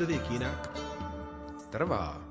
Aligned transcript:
Středověk 0.00 0.30
jinak 0.30 0.78
Trvá. 1.70 2.24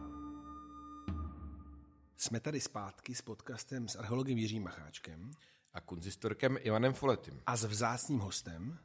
jsme 2.18 2.40
tady 2.40 2.59
zpátky 2.59 3.16
s 3.16 3.22
podcastem 3.22 3.88
s 3.88 3.95
archeologem 3.95 4.38
Jiřím 4.38 4.64
Macháčkem 4.64 5.32
A 5.73 5.82
kunzistorkem 5.82 6.58
Ivanem 6.62 6.94
Foletym. 6.94 7.42
a 7.45 7.55
s 7.58 7.64
vzácným 7.64 8.20
hostem, 8.20 8.80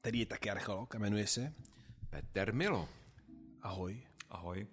který 0.00 0.18
je 0.18 0.26
taky 0.26 0.50
archeolog 0.50 0.94
a 0.94 0.98
jmenuje 0.98 1.26
se 1.26 1.52
Petr 2.10 2.52
Milo. 2.54 2.88
Ahoj. 3.60 4.02
Ahoj. 4.30 4.66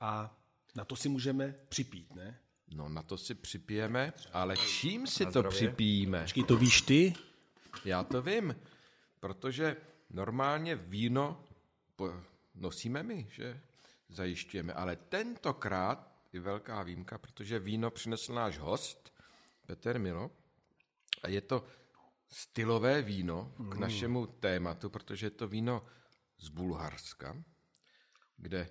A 0.00 0.36
na 0.76 0.84
to 0.84 0.96
si 0.96 1.08
můžeme 1.08 1.54
připít, 1.68 2.14
ne? 2.14 2.38
No 2.68 2.88
na 2.88 3.02
to 3.02 3.18
si 3.18 3.34
připijeme, 3.34 4.12
ale 4.32 4.56
čím 4.56 5.06
si 5.06 5.24
to 5.24 5.30
zdravě. 5.30 5.50
připijíme? 5.50 6.20
Počkej, 6.20 6.44
to 6.44 6.56
víš 6.56 6.82
ty? 6.82 7.14
Já 7.84 8.04
to 8.04 8.22
vím, 8.22 8.56
protože 9.20 9.76
normálně 10.10 10.76
víno 10.76 11.44
po- 11.96 12.33
nosíme 12.54 13.02
my, 13.02 13.26
že 13.30 13.60
zajišťujeme, 14.08 14.72
ale 14.72 14.96
tentokrát 14.96 16.14
je 16.32 16.40
velká 16.40 16.82
výjimka, 16.82 17.18
protože 17.18 17.58
víno 17.58 17.90
přinesl 17.90 18.34
náš 18.34 18.58
host, 18.58 19.14
Petr 19.66 19.98
Milo, 19.98 20.30
a 21.22 21.28
je 21.28 21.40
to 21.40 21.64
stylové 22.28 23.02
víno 23.02 23.52
k 23.70 23.74
našemu 23.74 24.26
tématu, 24.26 24.90
protože 24.90 25.26
je 25.26 25.30
to 25.30 25.48
víno 25.48 25.86
z 26.38 26.48
Bulharska, 26.48 27.36
kde 28.36 28.68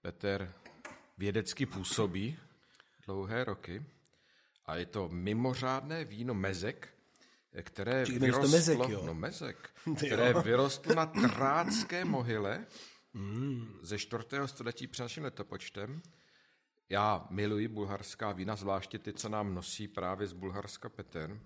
Petr 0.00 0.52
vědecky 1.18 1.66
působí 1.66 2.38
dlouhé 3.06 3.44
roky. 3.44 3.84
A 4.66 4.76
je 4.76 4.86
to 4.86 5.08
mimořádné 5.08 6.04
víno 6.04 6.34
mezek, 6.34 6.88
které 7.62 8.06
Čili 8.06 8.18
to 8.18 8.24
vyrostlo, 8.24 8.48
mezek, 8.48 8.78
jo? 8.88 9.02
no 9.06 9.14
mezek, 9.14 9.70
které 9.96 10.34
vyrostlo 10.42 10.94
na 10.94 11.06
Trácké 11.06 12.04
mohyle 12.04 12.66
Hmm. 13.14 13.78
ze 13.82 13.98
4. 13.98 14.24
století 14.46 14.86
před 14.86 15.02
naším 15.02 15.24
letopočtem. 15.24 16.02
Já 16.88 17.26
miluji 17.30 17.68
bulharská 17.68 18.32
vína, 18.32 18.56
zvláště 18.56 18.98
ty, 18.98 19.12
co 19.12 19.28
nám 19.28 19.54
nosí 19.54 19.88
právě 19.88 20.26
z 20.26 20.32
Bulharska 20.32 20.88
Petr. 20.88 21.40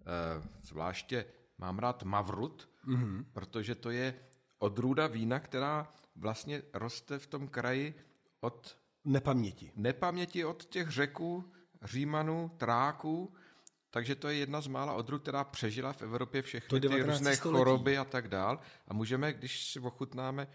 Eh, 0.00 0.48
Zvláště 0.62 1.24
mám 1.58 1.78
rád 1.78 2.02
Mavrut, 2.02 2.68
mm-hmm. 2.88 3.24
protože 3.32 3.74
to 3.74 3.90
je 3.90 4.14
odrůda 4.58 5.06
vína, 5.06 5.40
která 5.40 5.88
vlastně 6.16 6.62
roste 6.72 7.18
v 7.18 7.26
tom 7.26 7.48
kraji 7.48 7.94
od 8.40 8.78
Nepaměti. 9.04 9.72
nepaměti 9.76 10.44
od 10.44 10.64
těch 10.64 10.88
řeků, 10.90 11.52
Římanů, 11.82 12.50
Tráků, 12.56 13.34
takže 13.90 14.14
to 14.14 14.28
je 14.28 14.34
jedna 14.34 14.60
z 14.60 14.66
mála 14.66 14.92
odrůd, 14.92 15.22
která 15.22 15.44
přežila 15.44 15.92
v 15.92 16.02
Evropě 16.02 16.42
všechny 16.42 16.80
ty 16.80 16.88
19. 16.88 17.10
různé 17.10 17.36
století. 17.36 17.58
choroby 17.58 17.98
a 17.98 18.04
tak 18.04 18.28
dál. 18.28 18.60
A 18.88 18.94
můžeme, 18.94 19.32
když 19.32 19.66
si 19.72 19.80
ochutnáme 19.80 20.48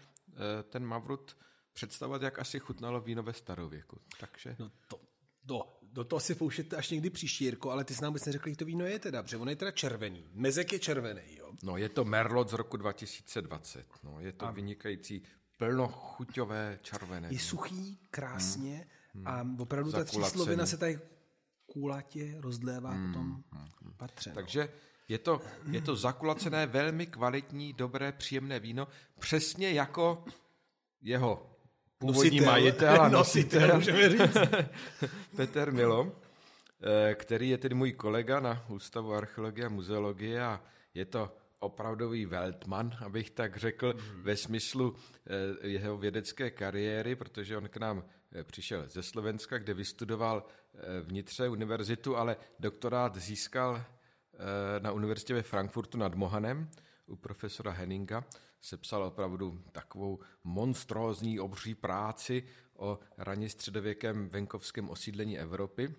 ten 0.70 0.84
Mavrut, 0.84 1.36
představovat, 1.72 2.22
jak 2.22 2.38
asi 2.38 2.58
chutnalo 2.60 3.00
víno 3.00 3.22
ve 3.22 3.32
starověku. 3.32 4.00
Takže 4.20 4.56
No 4.58 4.70
to, 4.88 5.00
do, 5.44 5.62
do 5.82 6.04
toho 6.04 6.20
si 6.20 6.34
pouštěte 6.34 6.76
až 6.76 6.90
někdy 6.90 7.10
příští, 7.10 7.44
Jirko, 7.44 7.70
ale 7.70 7.84
ty 7.84 7.94
jsi 7.94 8.02
nám 8.02 8.12
vůbec 8.12 8.24
neřekl, 8.24 8.48
jak 8.48 8.58
to 8.58 8.64
víno 8.64 8.84
je 8.86 8.98
teda, 8.98 9.22
protože 9.22 9.36
ono 9.36 9.50
je 9.50 9.56
teda 9.56 9.70
červený. 9.70 10.26
Mezek 10.32 10.72
je 10.72 10.78
červený, 10.78 11.36
jo? 11.36 11.52
no, 11.62 11.76
je 11.76 11.88
to 11.88 12.04
Merlot 12.04 12.50
z 12.50 12.52
roku 12.52 12.76
2020. 12.76 13.86
No, 14.02 14.20
je 14.20 14.32
to 14.32 14.52
vynikající 14.52 15.22
plnochuťové 15.56 16.78
červené. 16.82 17.28
Je 17.30 17.38
suchý, 17.38 17.98
krásně 18.10 18.86
a 19.24 19.46
opravdu 19.58 19.92
ta 19.92 19.98
Zakulacený. 19.98 20.24
tříslovina 20.24 20.66
se 20.66 20.76
tady 20.76 21.00
kulatě 21.66 22.34
rozdlévá 22.40 22.90
potom 22.90 23.42
patře. 23.96 24.30
no. 24.30 24.42
Je 25.08 25.18
to, 25.18 25.40
je 25.70 25.80
to 25.80 25.96
zakulacené, 25.96 26.66
velmi 26.66 27.06
kvalitní, 27.06 27.72
dobré, 27.72 28.12
příjemné 28.12 28.60
víno, 28.60 28.88
přesně 29.18 29.72
jako 29.72 30.24
jeho 31.02 31.50
původní 31.98 32.30
Nositel. 32.30 32.52
majitel 32.52 33.00
a 33.00 33.08
Nositel, 33.18 33.68
nositel, 33.68 33.76
můžeme 33.76 34.10
říct. 34.10 34.36
Petr 35.36 35.72
Milo, 35.72 36.12
eh, 37.10 37.14
který 37.14 37.48
je 37.48 37.58
tedy 37.58 37.74
můj 37.74 37.92
kolega 37.92 38.40
na 38.40 38.64
Ústavu 38.68 39.14
archeologie 39.14 39.66
a 39.66 39.68
muzeologie 39.68 40.42
a 40.42 40.60
je 40.94 41.04
to 41.04 41.36
opravdový 41.58 42.26
Weltman, 42.26 42.96
abych 43.04 43.30
tak 43.30 43.56
řekl, 43.56 43.94
ve 44.14 44.36
smyslu 44.36 44.96
eh, 45.62 45.68
jeho 45.68 45.98
vědecké 45.98 46.50
kariéry, 46.50 47.16
protože 47.16 47.56
on 47.56 47.68
k 47.68 47.76
nám 47.76 48.04
eh, 48.32 48.44
přišel 48.44 48.84
ze 48.88 49.02
Slovenska, 49.02 49.58
kde 49.58 49.74
vystudoval 49.74 50.44
vnitře 51.02 51.48
univerzitu, 51.48 52.16
ale 52.16 52.36
doktorát 52.58 53.16
získal 53.16 53.84
na 54.78 54.92
univerzitě 54.92 55.34
ve 55.34 55.42
Frankfurtu 55.42 55.98
nad 55.98 56.14
Mohanem 56.14 56.70
u 57.06 57.16
profesora 57.16 57.70
Henninga. 57.70 58.24
Sepsal 58.60 59.04
opravdu 59.04 59.62
takovou 59.72 60.18
monstrózní 60.44 61.40
obří 61.40 61.74
práci 61.74 62.48
o 62.76 62.98
raně 63.18 63.48
středověkém 63.48 64.28
venkovském 64.28 64.90
osídlení 64.90 65.38
Evropy. 65.38 65.94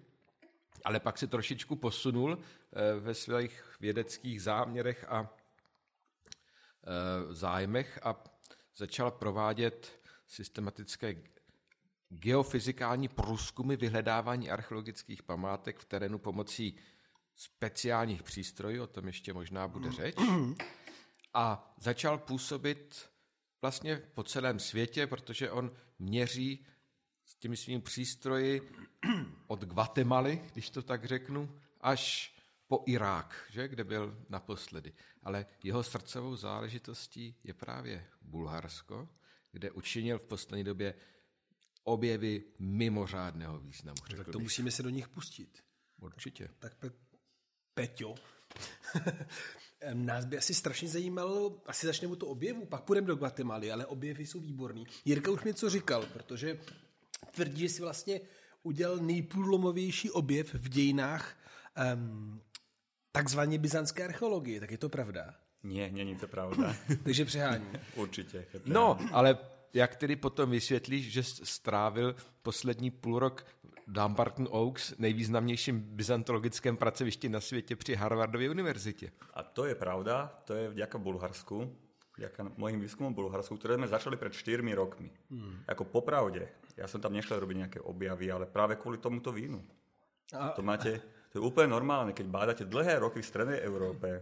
Ale 0.86 1.00
pak 1.00 1.18
se 1.18 1.28
trošičku 1.28 1.76
posunul 1.76 2.38
eh, 2.38 3.00
ve 3.00 3.14
svých 3.14 3.64
vědeckých 3.80 4.42
záměrech 4.42 5.06
a 5.10 5.38
eh, 6.84 7.34
zájmech 7.34 8.00
a 8.04 8.24
začal 8.76 9.12
provádět 9.12 10.02
systematické 10.28 11.16
geofyzikální 12.10 13.08
průzkumy 13.08 13.76
vyhledávání 13.76 14.52
archeologických 14.52 15.24
památek 15.24 15.80
v 15.80 15.86
terénu 15.86 16.18
pomocí 16.18 16.78
speciálních 17.40 18.24
přístrojů, 18.24 18.84
o 18.84 18.88
tom 18.88 19.08
ještě 19.08 19.34
možná 19.34 19.68
bude 19.68 19.92
řeč. 19.92 20.16
A 21.34 21.74
začal 21.78 22.18
působit 22.18 23.10
vlastně 23.62 23.98
po 24.14 24.24
celém 24.24 24.60
světě, 24.60 25.08
protože 25.08 25.52
on 25.52 25.72
měří 26.00 26.66
s 27.26 27.36
těmi 27.36 27.58
svými 27.58 27.82
přístroji 27.82 28.72
od 29.48 29.64
Guatemaly, 29.64 30.42
když 30.54 30.70
to 30.70 30.82
tak 30.82 31.06
řeknu, 31.06 31.60
až 31.82 32.34
po 32.68 32.84
Irák, 32.86 33.46
že, 33.50 33.68
kde 33.68 33.84
byl 33.84 34.26
naposledy. 34.30 34.94
Ale 35.24 35.46
jeho 35.64 35.84
srdcovou 35.84 36.36
záležitostí 36.36 37.36
je 37.44 37.54
právě 37.54 38.08
Bulharsko, 38.22 39.10
kde 39.52 39.72
učinil 39.72 40.20
v 40.20 40.26
poslední 40.26 40.64
době 40.64 40.94
objevy 41.84 42.44
mimořádného 42.60 43.60
významu. 43.60 43.98
Tak 44.02 44.18
řekl 44.18 44.32
to 44.32 44.38
bych. 44.38 44.46
musíme 44.46 44.72
se 44.72 44.84
do 44.84 44.90
nich 44.90 45.08
pustit. 45.08 45.64
Určitě. 45.98 46.50
Tak 46.60 46.84
Pe- 46.84 47.09
Peťo, 47.80 48.16
nás 49.94 50.26
by 50.26 50.38
asi 50.38 50.54
strašně 50.54 50.88
zajímalo, 50.88 51.62
asi 51.66 51.88
začneme 51.88 52.16
toho 52.16 52.32
objevu, 52.32 52.66
pak 52.66 52.84
půjdeme 52.84 53.08
do 53.08 53.16
Guatemaly, 53.16 53.72
ale 53.72 53.86
objevy 53.86 54.26
jsou 54.26 54.40
výborný. 54.40 54.88
Jirka 55.06 55.32
už 55.32 55.44
mi 55.44 55.50
něco 55.50 55.70
říkal, 55.70 56.06
protože 56.14 56.60
tvrdí, 57.32 57.62
že 57.62 57.70
si 57.70 57.82
vlastně 57.82 58.22
udělal 58.64 58.98
nejprůlomovější 58.98 60.12
objev 60.12 60.54
v 60.54 60.70
dějinách 60.70 61.38
um, 61.96 62.42
takzvaně 63.12 63.58
byzantské 63.58 64.06
archeologie, 64.06 64.60
tak 64.60 64.72
je 64.72 64.78
to 64.78 64.90
pravda? 64.90 65.36
Nie, 65.64 65.92
není 65.92 66.16
to 66.16 66.28
pravda. 66.28 66.76
Takže 67.04 67.26
přehání. 67.26 67.68
Určitě. 67.96 68.46
No, 68.66 69.00
ale 69.12 69.38
jak 69.74 69.96
tedy 69.96 70.16
potom 70.16 70.50
vysvětlíš, 70.50 71.12
že 71.12 71.24
jsi 71.24 71.46
strávil 71.46 72.16
poslední 72.42 72.92
půl 72.92 73.20
rok 73.20 73.46
Dumbarton 73.88 74.48
Oaks, 74.52 74.94
nejvýznamnějším 74.98 75.80
byzantologickém 75.82 76.78
pracovišti 76.78 77.30
na 77.30 77.42
světě 77.42 77.76
při 77.76 77.96
Harvardově 77.96 78.50
univerzitě? 78.50 79.12
A 79.34 79.44
to 79.44 79.66
je 79.66 79.76
pravda, 79.76 80.42
to 80.46 80.54
je 80.54 80.70
vďaka 80.70 80.98
Bulharsku, 80.98 81.76
vďaka 82.18 82.52
mojim 82.58 82.80
výskumom 82.80 83.14
v 83.14 83.24
Bulharsku, 83.24 83.56
ktoré 83.56 83.80
sme 83.80 83.88
začali 83.88 84.20
pred 84.20 84.36
4 84.36 84.60
rokmi. 84.76 85.10
Hmm. 85.32 85.64
Ako 85.72 85.88
popravde, 85.88 86.52
ja 86.76 86.86
som 86.86 87.00
tam 87.00 87.16
nešiel 87.16 87.40
robiť 87.40 87.58
nejaké 87.58 87.80
objavy, 87.80 88.28
ale 88.28 88.46
práve 88.46 88.76
kvôli 88.76 89.00
tomuto 89.00 89.32
vínu. 89.32 89.64
A, 90.36 90.54
To 90.54 90.62
máte, 90.62 91.00
to 91.32 91.40
je 91.40 91.46
úplne 91.48 91.72
normálne, 91.72 92.12
keď 92.12 92.28
bádate 92.28 92.64
dlhé 92.68 93.00
roky 93.00 93.24
v 93.24 93.30
strednej 93.32 93.60
Európe, 93.64 94.22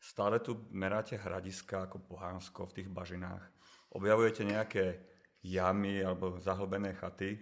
stále 0.00 0.40
tu 0.40 0.66
meráte 0.72 1.20
hradiska 1.20 1.86
ako 1.86 2.00
Pohánsko 2.08 2.66
v 2.72 2.74
tých 2.80 2.88
bažinách, 2.88 3.53
objavujete 3.94 4.42
nejaké 4.42 5.00
jamy 5.44 6.02
alebo 6.02 6.36
zahlbené 6.42 6.92
chaty, 6.98 7.38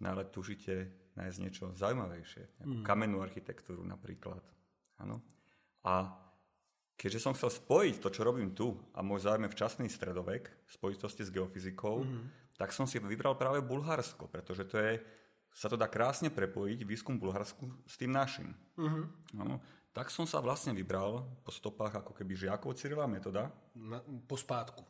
no 0.00 0.14
ale 0.14 0.28
tužite 0.30 0.88
nájsť 1.18 1.38
niečo 1.42 1.64
zaujímavejšie, 1.74 2.62
nejakú 2.62 2.76
kamennú 2.86 3.18
architektúru 3.20 3.82
napríklad. 3.82 4.40
Áno. 5.02 5.20
A 5.84 6.12
keďže 6.94 7.24
som 7.24 7.34
chcel 7.34 7.50
spojiť 7.50 7.96
to, 7.98 8.08
čo 8.12 8.22
robím 8.22 8.52
tu 8.52 8.76
a 8.92 9.00
môj 9.00 9.24
záujem 9.24 9.48
je 9.48 9.54
včasný 9.56 9.86
stredovek 9.88 10.48
v 10.48 10.70
spojitosti 10.70 11.24
s 11.24 11.32
geofyzikou, 11.32 12.04
tak 12.60 12.76
som 12.76 12.84
si 12.84 13.00
vybral 13.00 13.40
práve 13.40 13.64
Bulharsko, 13.64 14.28
pretože 14.28 14.68
to 14.68 14.76
je, 14.76 15.00
sa 15.48 15.72
to 15.72 15.80
dá 15.80 15.88
krásne 15.88 16.28
prepojiť, 16.28 16.84
výskum 16.84 17.16
Bulharsku 17.16 17.64
s 17.88 17.96
tým 17.96 18.12
našim. 18.12 18.52
Áno. 19.40 19.56
Tak 19.90 20.12
som 20.12 20.22
sa 20.22 20.38
vlastne 20.38 20.70
vybral 20.70 21.26
po 21.42 21.50
stopách 21.50 22.04
ako 22.04 22.12
keby 22.14 22.36
žiakov 22.36 22.78
Cyrila 22.78 23.10
Metoda, 23.10 23.50
na, 23.74 23.98
po 24.28 24.38
spátku, 24.38 24.86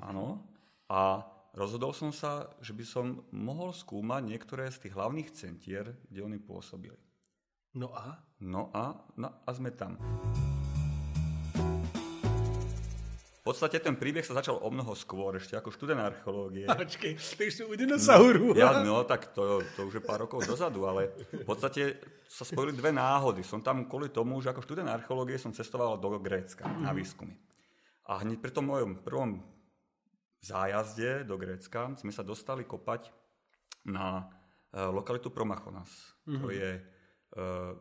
áno, 0.00 0.40
a 0.88 1.20
rozhodol 1.52 1.92
som 1.92 2.08
sa, 2.08 2.48
že 2.64 2.72
by 2.72 2.84
som 2.88 3.20
mohol 3.28 3.76
skúmať 3.76 4.24
niektoré 4.24 4.72
z 4.72 4.88
tých 4.88 4.96
hlavných 4.96 5.28
centier, 5.36 5.92
kde 6.08 6.24
oni 6.24 6.40
pôsobili. 6.40 6.96
No 7.76 7.92
a? 7.92 8.16
No 8.40 8.72
a, 8.72 8.96
no 9.20 9.28
a 9.44 9.50
sme 9.52 9.68
tam. 9.76 10.00
podstate 13.48 13.80
ten 13.80 13.96
príbeh 13.96 14.20
sa 14.20 14.36
začal 14.36 14.60
o 14.60 14.68
mnoho 14.68 14.92
skôr, 14.92 15.40
ešte 15.40 15.56
ako 15.56 15.72
študent 15.72 16.04
archeológie. 16.04 16.68
Počkej, 16.84 17.16
ty 17.16 17.42
už 17.48 17.64
u 17.64 17.74
dinosaurů. 17.80 18.52
No, 18.52 18.60
ja, 18.60 18.84
no, 18.84 19.08
tak 19.08 19.32
to, 19.32 19.64
to 19.72 19.88
už 19.88 19.94
je 19.94 20.02
pár 20.04 20.28
rokov 20.28 20.44
dozadu, 20.44 20.84
ale 20.84 21.16
v 21.32 21.48
podstate 21.48 21.96
sa 22.28 22.44
spojili 22.44 22.76
dve 22.76 22.92
náhody. 22.92 23.40
Som 23.40 23.64
tam 23.64 23.88
kvôli 23.88 24.12
tomu, 24.12 24.36
že 24.44 24.52
ako 24.52 24.60
študent 24.60 24.92
archeológie 24.92 25.40
som 25.40 25.56
cestoval 25.56 25.96
do 25.96 26.20
Grécka 26.20 26.68
na 26.68 26.92
výskumy. 26.92 27.32
A 28.08 28.24
hneď 28.24 28.40
pri 28.40 28.52
tom 28.56 28.72
mojom 28.72 29.04
prvom 29.04 29.44
zájazde 30.40 31.28
do 31.28 31.36
Grécka 31.36 31.92
sme 32.00 32.08
sa 32.08 32.24
dostali 32.24 32.64
kopať 32.64 33.12
na 33.84 34.24
uh, 34.24 34.88
lokalitu 34.88 35.28
Promachonas. 35.28 36.16
Mm-hmm. 36.24 36.40
To 36.40 36.48
je 36.48 36.70
uh, 36.80 37.76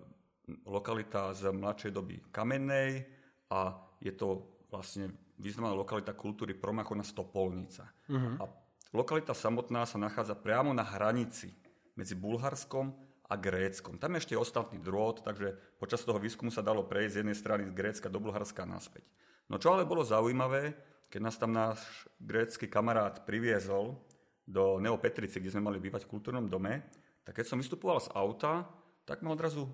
lokalita 0.67 1.31
z 1.31 1.47
mladšej 1.51 1.91
doby 1.95 2.19
kamennej 2.31 3.07
a 3.51 3.75
je 4.03 4.11
to 4.11 4.43
vlastne 4.67 5.15
významná 5.39 5.71
lokalita 5.71 6.11
kultúry 6.11 6.57
Promachonas 6.57 7.15
Topolnica. 7.15 7.87
Mm-hmm. 8.11 8.35
A 8.41 8.43
lokalita 8.91 9.31
samotná 9.31 9.87
sa 9.87 9.95
nachádza 9.95 10.35
priamo 10.35 10.75
na 10.75 10.83
hranici 10.83 11.55
medzi 11.95 12.19
Bulharskom 12.19 12.91
a 13.27 13.35
Gréckom. 13.35 13.99
Tam 13.99 14.15
je 14.15 14.27
ešte 14.27 14.35
ostatný 14.39 14.79
drôt, 14.79 15.19
takže 15.19 15.55
počas 15.79 16.03
toho 16.03 16.19
výskumu 16.19 16.51
sa 16.51 16.63
dalo 16.63 16.87
prejsť 16.87 17.11
z 17.11 17.19
jednej 17.23 17.37
strany 17.37 17.63
z 17.67 17.75
Grécka 17.75 18.07
do 18.07 18.19
Bulharska 18.23 18.63
a 18.63 18.71
naspäť. 18.71 19.03
No 19.47 19.55
čo 19.55 19.75
ale 19.75 19.87
bolo 19.87 20.03
zaujímavé, 20.03 20.75
keď 21.07 21.21
nás 21.23 21.39
tam 21.39 21.55
náš 21.55 21.79
grécky 22.19 22.67
kamarát 22.67 23.23
priviezol 23.23 23.95
do 24.43 24.79
Neopetrice, 24.79 25.39
kde 25.39 25.51
sme 25.55 25.67
mali 25.71 25.79
bývať 25.79 26.07
v 26.07 26.11
kultúrnom 26.19 26.47
dome, 26.47 26.83
tak 27.23 27.43
keď 27.43 27.45
som 27.47 27.59
vystupoval 27.59 27.99
z 27.99 28.11
auta, 28.15 28.67
tak 29.07 29.23
ma 29.23 29.35
odrazu 29.35 29.67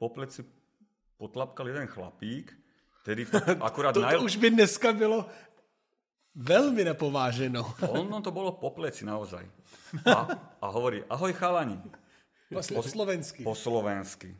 po 0.00 0.08
pleci 0.12 0.44
potlapkal 1.20 1.68
jeden 1.68 1.88
chlapík, 1.88 2.52
ktorý 3.04 3.28
akurát... 3.68 3.92
to, 3.92 4.04
to 4.04 4.24
už 4.24 4.40
by 4.40 4.48
dneska 4.52 4.92
bylo 4.96 5.28
veľmi 6.36 6.84
nepováženo. 6.88 7.60
ono 8.00 8.24
to 8.24 8.32
bolo 8.32 8.56
po 8.56 8.72
pleci 8.72 9.04
naozaj. 9.04 9.44
A, 10.08 10.32
a 10.60 10.66
hovorí, 10.72 11.04
ahoj 11.08 11.32
chalani. 11.36 11.76
Po, 12.48 12.60
po 12.60 12.82
slovensky. 12.82 13.42
Po 13.44 13.54
slovensky. 13.54 14.32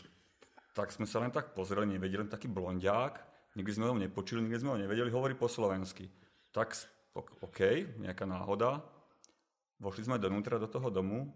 Tak 0.73 0.95
sme 0.95 1.05
sa 1.05 1.21
len 1.21 1.31
tak 1.35 1.53
pozreli, 1.53 1.87
nevedeli, 1.87 2.27
len 2.27 2.31
taký 2.33 2.47
blondiák, 2.49 3.30
nikdy 3.55 3.73
sme 3.75 3.87
ho 3.91 3.95
nepočuli, 3.99 4.45
nikdy 4.45 4.59
sme 4.61 4.73
ho 4.75 4.79
nevedeli, 4.79 5.11
hovorí 5.11 5.35
po 5.35 5.51
slovensky. 5.51 6.07
Tak, 6.51 6.75
OK, 7.17 7.61
nejaká 8.03 8.27
náhoda. 8.27 8.83
Vošli 9.81 10.07
sme 10.07 10.21
donútra 10.21 10.61
do 10.61 10.69
toho 10.69 10.93
domu 10.93 11.31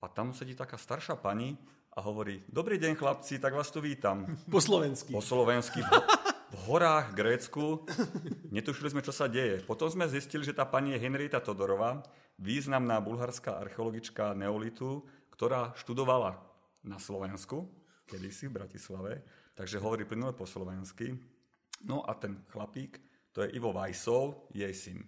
a 0.00 0.08
tam 0.08 0.32
sedí 0.32 0.56
taká 0.56 0.80
staršia 0.80 1.20
pani 1.20 1.52
a 1.92 2.00
hovorí, 2.00 2.40
dobrý 2.48 2.80
deň 2.80 2.96
chlapci, 2.96 3.36
tak 3.42 3.52
vás 3.52 3.68
tu 3.68 3.82
vítam. 3.82 4.24
Po 4.48 4.62
slovensky. 4.62 5.12
Po 5.12 5.20
slovensky. 5.20 5.84
V, 5.84 5.90
v 6.50 6.54
horách 6.70 7.12
Grécku. 7.12 7.84
Netušili 8.48 8.94
sme, 8.94 9.02
čo 9.04 9.12
sa 9.12 9.28
deje. 9.28 9.60
Potom 9.66 9.90
sme 9.90 10.08
zistili, 10.08 10.46
že 10.46 10.56
tá 10.56 10.64
pani 10.64 10.96
je 10.96 11.02
Henrieta 11.02 11.42
Todorová, 11.42 12.00
významná 12.40 13.02
bulharská 13.04 13.60
archeologička 13.60 14.32
neolitu, 14.32 15.04
ktorá 15.34 15.76
študovala 15.76 16.40
na 16.86 16.96
Slovensku, 16.96 17.68
kedysi 18.08 18.48
v 18.48 18.56
Bratislave, 18.64 19.20
takže 19.60 19.76
hovorí 19.76 20.08
plynule 20.08 20.32
po 20.32 20.48
slovensky. 20.48 21.12
No 21.84 22.00
a 22.08 22.16
ten 22.16 22.40
chlapík 22.48 22.96
to 23.28 23.44
je 23.44 23.52
Ivo 23.52 23.76
Vajsov, 23.76 24.48
jej 24.56 24.72
syn. 24.72 25.04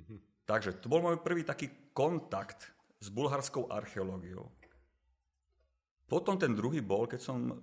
Mhm. 0.00 0.16
Takže 0.48 0.80
to 0.80 0.88
bol 0.88 1.04
môj 1.04 1.20
prvý 1.20 1.44
taký 1.44 1.92
kontakt 1.92 2.72
s 2.96 3.12
bulharskou 3.12 3.68
archeológiou. 3.68 4.48
Potom 6.08 6.40
ten 6.40 6.56
druhý 6.56 6.80
bol, 6.80 7.06
keď 7.06 7.20
som 7.20 7.38
e, 7.38 7.54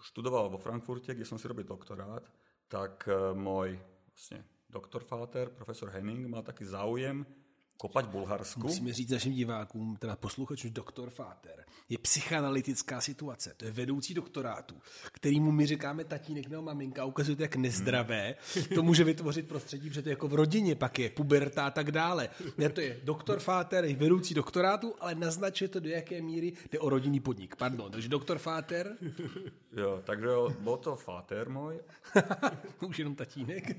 študoval 0.00 0.48
vo 0.48 0.56
Frankfurte, 0.56 1.12
kde 1.12 1.26
som 1.28 1.36
si 1.36 1.44
robil 1.44 1.68
doktorát, 1.68 2.24
tak 2.70 3.04
e, 3.04 3.36
môj 3.36 3.76
vlastne 4.08 4.40
doktor 4.70 5.04
Fáter, 5.04 5.52
profesor 5.52 5.92
Henning, 5.92 6.24
mal 6.30 6.46
taký 6.46 6.64
záujem 6.64 7.26
kopať 7.76 8.06
Bulharsku. 8.06 8.60
Musíme 8.60 8.92
říct 8.92 9.10
našim 9.10 9.32
divákům, 9.32 9.96
teda 9.96 10.16
posluchačům, 10.16 10.70
doktor 10.72 11.10
Fáter 11.10 11.64
je 11.88 11.98
psychanalytická 11.98 13.00
situace. 13.00 13.54
To 13.56 13.64
je 13.64 13.70
vedoucí 13.70 14.14
doktorátu, 14.14 14.74
kterýmu 15.12 15.52
my 15.52 15.66
říkáme 15.66 16.04
tatínek 16.04 16.48
nebo 16.48 16.62
maminka 16.62 17.04
ukazuje 17.04 17.36
to, 17.36 17.42
jak 17.42 17.56
nezdravé 17.56 18.34
to 18.74 18.82
může 18.82 19.04
vytvořit 19.04 19.48
prostředí, 19.48 19.88
protože 19.88 20.02
to 20.02 20.08
je 20.08 20.12
jako 20.12 20.28
v 20.28 20.34
rodině, 20.34 20.74
pak 20.74 20.98
je 20.98 21.10
puberta 21.10 21.66
a 21.66 21.70
tak 21.70 21.90
dále. 21.90 22.28
Ne, 22.58 22.68
to 22.68 22.80
je 22.80 23.00
doktor 23.04 23.38
Fáter, 23.40 23.84
je 23.84 23.96
vedoucí 23.96 24.34
doktorátu, 24.34 24.94
ale 25.00 25.14
naznačuje 25.14 25.68
to, 25.68 25.80
do 25.80 25.88
jaké 25.88 26.22
míry 26.22 26.52
jde 26.72 26.78
o 26.78 26.88
rodinný 26.88 27.20
podnik. 27.20 27.56
Pardon, 27.56 27.92
takže 27.92 28.08
doktor 28.08 28.38
Fáter. 28.38 28.96
Jo, 29.76 30.02
takže 30.04 30.28
bol 30.60 30.76
to 30.76 30.96
Fáter 30.96 31.50
môj. 31.50 31.82
Už 32.86 32.98
jenom 32.98 33.14
tatínek. 33.14 33.74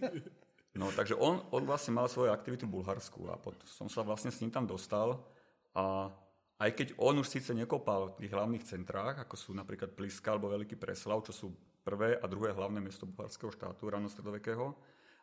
No, 0.75 0.91
takže 0.91 1.15
on, 1.15 1.39
on 1.55 1.63
vlastne 1.63 1.95
mal 1.95 2.11
svoje 2.11 2.35
aktivity 2.35 2.67
v 2.67 2.75
Bulharsku 2.79 3.31
a 3.31 3.39
potom 3.39 3.63
som 3.63 3.87
sa 3.87 4.03
vlastne 4.03 4.27
s 4.27 4.43
ním 4.43 4.51
tam 4.51 4.67
dostal 4.67 5.23
a 5.71 6.11
aj 6.59 6.71
keď 6.71 6.87
on 6.99 7.19
už 7.19 7.31
síce 7.31 7.51
nekopal 7.51 8.15
v 8.15 8.27
tých 8.27 8.31
hlavných 8.35 8.63
centrách, 8.63 9.23
ako 9.23 9.35
sú 9.35 9.51
napríklad 9.55 9.95
Pliska 9.95 10.35
alebo 10.35 10.51
Veľký 10.51 10.75
Preslav, 10.75 11.23
čo 11.27 11.31
sú 11.35 11.47
prvé 11.83 12.19
a 12.19 12.25
druhé 12.27 12.51
hlavné 12.51 12.83
mesto 12.83 13.07
bulharského 13.07 13.51
štátu 13.51 13.87
ranostredovekého, 13.87 14.75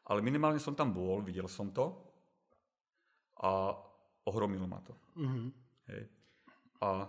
ale 0.08 0.20
minimálne 0.24 0.60
som 0.60 0.72
tam 0.72 0.92
bol, 0.92 1.20
videl 1.20 1.48
som 1.48 1.68
to 1.68 1.92
a 3.44 3.76
ohromilo 4.24 4.64
ma 4.64 4.80
to. 4.80 4.94
Mm-hmm. 5.20 5.48
Hej. 5.92 6.02
A 6.80 7.08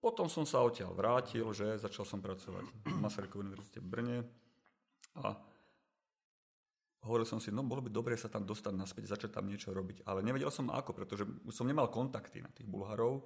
potom 0.00 0.30
som 0.30 0.46
sa 0.46 0.62
odtiaľ 0.62 0.94
vrátil, 0.94 1.44
že 1.50 1.82
začal 1.82 2.06
som 2.06 2.22
pracovať 2.22 2.66
v 2.66 2.98
Masarykovej 2.98 3.42
univerzite 3.46 3.78
v 3.82 3.90
Brne 3.90 4.18
a 5.18 5.34
hovoril 7.02 7.26
som 7.26 7.40
si, 7.40 7.48
no 7.48 7.64
bolo 7.64 7.80
by 7.80 7.90
dobre 7.90 8.16
sa 8.16 8.28
tam 8.28 8.44
dostať 8.44 8.72
naspäť, 8.76 9.16
začať 9.16 9.30
tam 9.32 9.48
niečo 9.48 9.72
robiť. 9.72 10.04
Ale 10.04 10.20
nevedel 10.20 10.52
som 10.52 10.68
ako, 10.68 10.92
pretože 10.92 11.24
som 11.52 11.64
nemal 11.64 11.88
kontakty 11.88 12.44
na 12.44 12.52
tých 12.52 12.68
Bulharov 12.68 13.24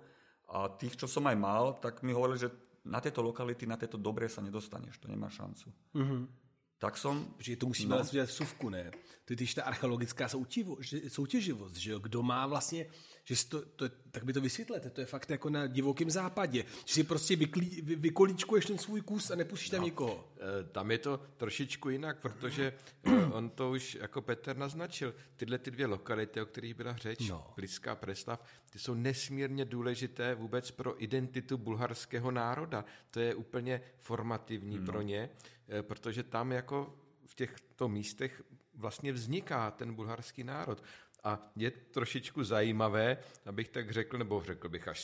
a 0.50 0.70
tých, 0.70 0.94
čo 0.94 1.06
som 1.10 1.26
aj 1.26 1.36
mal, 1.36 1.64
tak 1.82 2.06
mi 2.06 2.14
hovorili, 2.14 2.38
že 2.38 2.52
na 2.84 3.00
tieto 3.00 3.24
lokality, 3.24 3.64
na 3.66 3.80
tieto 3.80 3.96
dobré 3.96 4.28
sa 4.28 4.44
nedostaneš, 4.44 5.00
to 5.00 5.08
nemá 5.08 5.32
šancu. 5.32 5.72
Mm-hmm 5.96 6.44
tak 6.84 6.98
som... 6.98 7.24
Protože 7.36 7.56
to 7.56 7.66
musíme 7.66 7.96
no. 7.96 8.04
dělat 8.04 8.28
vsuvku, 8.28 8.68
ne? 8.68 8.90
To 9.24 9.32
je 9.32 9.54
ta 9.54 9.62
archeologická 9.62 10.28
soutěživost, 10.28 10.94
soutěživost, 11.08 11.76
že 11.76 11.90
jo? 11.90 11.98
Kdo 11.98 12.22
má 12.22 12.46
vlastně, 12.46 12.86
že 13.24 13.48
to, 13.48 13.62
to, 13.76 13.88
tak 14.10 14.24
by 14.24 14.32
to 14.32 14.40
vysvětlete, 14.40 14.90
to 14.90 15.00
je 15.00 15.06
fakt 15.06 15.30
jako 15.30 15.50
na 15.50 15.66
divokém 15.66 16.10
západě, 16.10 16.64
že 16.84 16.94
si 16.94 17.04
prostě 17.04 17.36
vyklí, 17.36 17.80
vy, 17.82 17.96
vykolíčkuješ 17.96 18.66
ten 18.66 18.78
svůj 18.78 19.00
kus 19.00 19.30
a 19.30 19.34
nepustíš 19.34 19.70
tam 19.70 19.80
no. 19.80 19.86
nikoho. 19.86 20.28
E, 20.60 20.64
tam 20.64 20.90
je 20.90 20.98
to 20.98 21.20
trošičku 21.36 21.90
jinak, 21.90 22.20
protože 22.20 22.72
e, 23.04 23.26
on 23.26 23.50
to 23.50 23.70
už 23.70 23.94
jako 23.94 24.22
Petr 24.22 24.56
naznačil, 24.56 25.14
tyhle 25.36 25.58
ty 25.58 25.70
dvě 25.70 25.86
lokality, 25.86 26.40
o 26.40 26.46
kterých 26.46 26.74
byla 26.74 26.96
řeč, 26.96 27.28
no. 27.28 27.52
Blízká 27.56 27.94
Preslav, 27.94 28.44
ty 28.70 28.78
jsou 28.78 28.94
nesmírně 28.94 29.64
důležité 29.64 30.34
vůbec 30.34 30.70
pro 30.70 31.02
identitu 31.02 31.58
bulharského 31.58 32.30
národa. 32.30 32.84
To 33.10 33.20
je 33.20 33.34
úplně 33.34 33.80
formativní 33.98 34.78
no. 34.78 34.84
pro 34.84 35.02
ně. 35.02 35.30
Eh, 35.68 35.82
protože 35.82 36.22
tam 36.22 36.52
jako 36.52 36.94
v 37.26 37.34
těchto 37.34 37.88
místech 37.88 38.42
vlastně 38.74 39.12
vzniká 39.12 39.70
ten 39.70 39.94
bulharský 39.94 40.44
národ. 40.44 40.82
A 41.24 41.52
je 41.56 41.70
trošičku 41.70 42.44
zajímavé, 42.44 43.18
abych 43.46 43.68
tak 43.68 43.90
řekl, 43.90 44.18
nebo 44.18 44.42
řekl 44.44 44.68
bych 44.68 44.88
až 44.88 45.00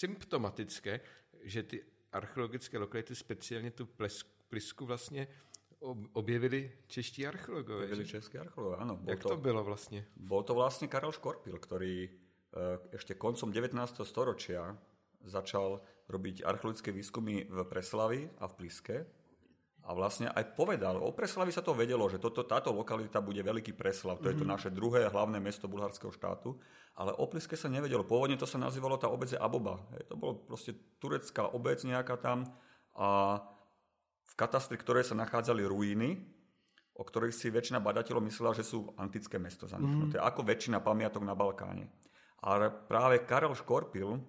symptomatické, 0.00 1.00
že 1.42 1.62
ty 1.62 1.84
archeologické 2.12 2.78
lokality, 2.78 3.14
speciálně 3.14 3.70
tu 3.70 3.88
plisku 4.48 4.86
vlastně 4.86 5.28
objevili 6.12 6.72
čeští 6.86 7.26
archeologové. 7.26 7.84
Objevili 7.84 8.06
české 8.06 8.38
archeologové, 8.38 8.76
áno. 8.82 9.00
Jak 9.04 9.22
to, 9.22 9.28
to 9.28 9.36
bylo 9.36 9.64
vlastně? 9.64 10.06
Bol 10.16 10.42
to 10.42 10.54
vlastne 10.54 10.88
Karel 10.88 11.12
Škorpil, 11.12 11.58
ktorý 11.58 12.08
eh, 12.08 12.96
ešte 12.96 13.14
koncom 13.14 13.52
19. 13.52 14.00
storočia 14.04 14.76
začal 15.24 15.80
robiť 16.08 16.46
archeologické 16.46 16.92
výskumy 16.92 17.44
v 17.50 17.64
Preslavi 17.64 18.30
a 18.38 18.46
v 18.46 18.54
Pliske 18.54 19.06
a 19.86 19.94
vlastne 19.94 20.26
aj 20.34 20.58
povedal, 20.58 20.98
o 20.98 21.14
Preslavi 21.14 21.54
sa 21.54 21.62
to 21.62 21.70
vedelo, 21.70 22.10
že 22.10 22.18
toto, 22.18 22.42
táto 22.42 22.74
lokalita 22.74 23.22
bude 23.22 23.38
Veľký 23.38 23.70
Preslav, 23.78 24.18
to 24.18 24.26
mm-hmm. 24.26 24.30
je 24.34 24.40
to 24.42 24.46
mhm. 24.46 24.52
naše 24.58 24.70
druhé 24.74 25.06
hlavné 25.06 25.38
mesto 25.38 25.70
bulharského 25.70 26.10
štátu, 26.10 26.58
ale 26.98 27.14
o 27.14 27.24
Pliske 27.30 27.54
sa 27.54 27.70
nevedelo. 27.70 28.02
Pôvodne 28.02 28.34
to 28.34 28.50
sa 28.50 28.58
nazývalo 28.58 28.98
tá 28.98 29.06
obec 29.06 29.30
Aboba. 29.38 29.78
Hej, 29.94 30.10
to 30.10 30.14
bolo 30.18 30.42
proste 30.42 30.74
turecká 30.98 31.46
obec 31.54 31.78
nejaká 31.86 32.18
tam 32.18 32.50
a 32.98 33.38
v 34.26 34.34
katastri, 34.34 34.74
ktoré 34.74 35.06
sa 35.06 35.14
nachádzali 35.14 35.62
ruiny, 35.62 36.18
o 36.96 37.04
ktorých 37.04 37.36
si 37.36 37.52
väčšina 37.52 37.78
badateľov 37.78 38.26
myslela, 38.26 38.56
že 38.56 38.66
sú 38.66 38.90
antické 38.98 39.38
mesto 39.38 39.70
zaniknuté, 39.70 40.18
mm-hmm. 40.18 40.30
ako 40.34 40.40
väčšina 40.42 40.82
pamiatok 40.82 41.22
na 41.22 41.38
Balkáne. 41.38 41.86
Ale 42.42 42.74
práve 42.90 43.22
Karel 43.22 43.54
Škorpil 43.54 44.16
e, 44.16 44.20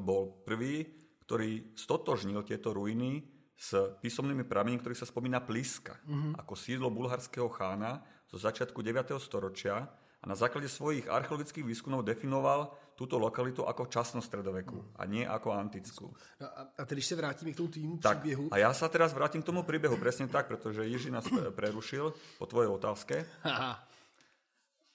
bol 0.00 0.42
prvý, 0.42 0.88
ktorý 1.22 1.76
stotožnil 1.76 2.42
tieto 2.42 2.72
ruiny 2.74 3.35
s 3.56 3.72
písomnými 4.04 4.44
prameňmi, 4.44 4.84
ktorých 4.84 5.00
sa 5.00 5.08
spomína 5.08 5.40
Pliska, 5.40 5.96
mm-hmm. 6.04 6.36
ako 6.36 6.52
sídlo 6.52 6.92
bulharského 6.92 7.48
chána 7.48 8.04
zo 8.28 8.36
začiatku 8.36 8.84
9. 8.84 9.16
storočia 9.16 9.88
a 10.20 10.24
na 10.28 10.36
základe 10.36 10.68
svojich 10.68 11.08
archeologických 11.08 11.64
výskumov 11.64 12.04
definoval 12.04 12.72
túto 12.96 13.16
lokalitu 13.16 13.64
ako 13.64 13.88
časnú 13.88 14.20
stredoveku 14.20 14.96
a 14.96 15.04
nie 15.08 15.24
ako 15.24 15.56
antickú. 15.56 16.12
No 16.40 16.46
a, 16.48 16.60
a 16.76 16.82
teď, 16.84 16.96
když 17.00 17.06
se 17.06 17.16
vrátíme 17.16 17.52
k 17.52 17.56
tomu 17.56 17.68
týmu 17.68 17.96
Tak, 17.98 18.18
příběhu, 18.20 18.48
a 18.52 18.56
ja 18.58 18.72
sa 18.72 18.88
teraz 18.88 19.12
vrátim 19.12 19.40
k 19.40 19.48
tomu 19.48 19.62
príbehu 19.62 19.96
presne 19.96 20.28
tak, 20.28 20.48
pretože 20.48 20.84
Jiži 20.84 21.12
nás 21.12 21.28
pre- 21.28 21.52
prerušil 21.52 22.12
po 22.40 22.44
tvojej 22.48 22.68
otázke. 22.72 23.24
Haha. 23.44 23.84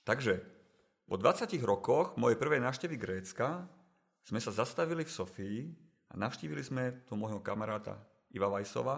Takže 0.03 0.41
po 1.05 1.17
20 1.17 1.49
rokoch 1.61 2.17
mojej 2.17 2.37
prvej 2.37 2.61
návštevy 2.61 2.95
Grécka 2.97 3.69
sme 4.25 4.41
sa 4.41 4.49
zastavili 4.53 5.05
v 5.05 5.11
Sofii 5.13 5.57
a 6.11 6.17
navštívili 6.17 6.61
sme 6.65 6.83
tu 7.05 7.13
môjho 7.13 7.39
kamaráta 7.39 7.95
Iva 8.31 8.47
Vajsova 8.47 8.97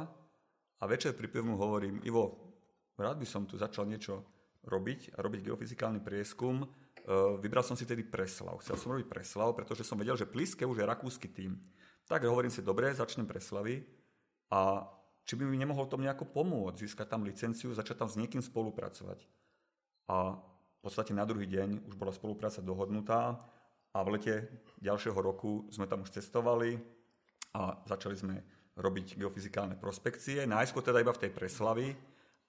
a 0.79 0.83
večer 0.85 1.15
pri 1.15 1.27
pivu 1.27 1.55
hovorím, 1.55 2.03
Ivo, 2.03 2.53
rád 2.97 3.17
by 3.17 3.27
som 3.27 3.47
tu 3.47 3.57
začal 3.57 3.87
niečo 3.87 4.23
robiť 4.63 5.15
a 5.15 5.23
robiť 5.23 5.51
geofyzikálny 5.51 5.99
prieskum. 5.99 6.63
E, 6.63 6.67
Vybral 7.39 7.63
som 7.63 7.75
si 7.75 7.83
tedy 7.83 8.03
Preslav. 8.03 8.59
Chcel 8.63 8.79
som 8.79 8.95
robiť 8.95 9.07
Preslav, 9.07 9.51
pretože 9.55 9.83
som 9.83 9.99
vedel, 9.99 10.15
že 10.15 10.29
Pliske 10.29 10.63
už 10.63 10.79
je 10.79 10.85
rakúsky 10.87 11.27
tým. 11.27 11.59
Tak 12.07 12.23
hovorím 12.27 12.51
si, 12.51 12.63
dobre, 12.63 12.91
začnem 12.91 13.27
Preslavy 13.27 13.83
a 14.51 14.87
či 15.23 15.39
by 15.39 15.47
mi 15.47 15.55
nemohol 15.55 15.87
tom 15.87 16.03
nejako 16.03 16.27
pomôcť, 16.35 16.83
získať 16.83 17.07
tam 17.07 17.23
licenciu, 17.23 17.71
začať 17.71 18.03
tam 18.03 18.09
s 18.11 18.19
niekým 18.19 18.43
spolupracovať. 18.43 19.23
A 20.11 20.35
v 20.35 20.79
podstate 20.83 21.15
na 21.15 21.23
druhý 21.23 21.47
deň 21.47 21.87
už 21.87 21.95
bola 21.95 22.11
spolupráca 22.11 22.59
dohodnutá 22.59 23.39
a 23.95 23.97
v 24.03 24.19
lete 24.19 24.35
ďalšieho 24.83 25.15
roku 25.15 25.63
sme 25.71 25.87
tam 25.87 26.03
už 26.03 26.11
cestovali 26.11 26.75
a 27.55 27.79
začali 27.87 28.15
sme 28.19 28.35
robiť 28.73 29.21
geofyzikálne 29.21 29.77
prospekcie. 29.77 30.45
Najskôr 30.49 30.81
teda 30.81 31.01
iba 31.01 31.13
v 31.13 31.21
tej 31.27 31.31
Preslavi, 31.33 31.93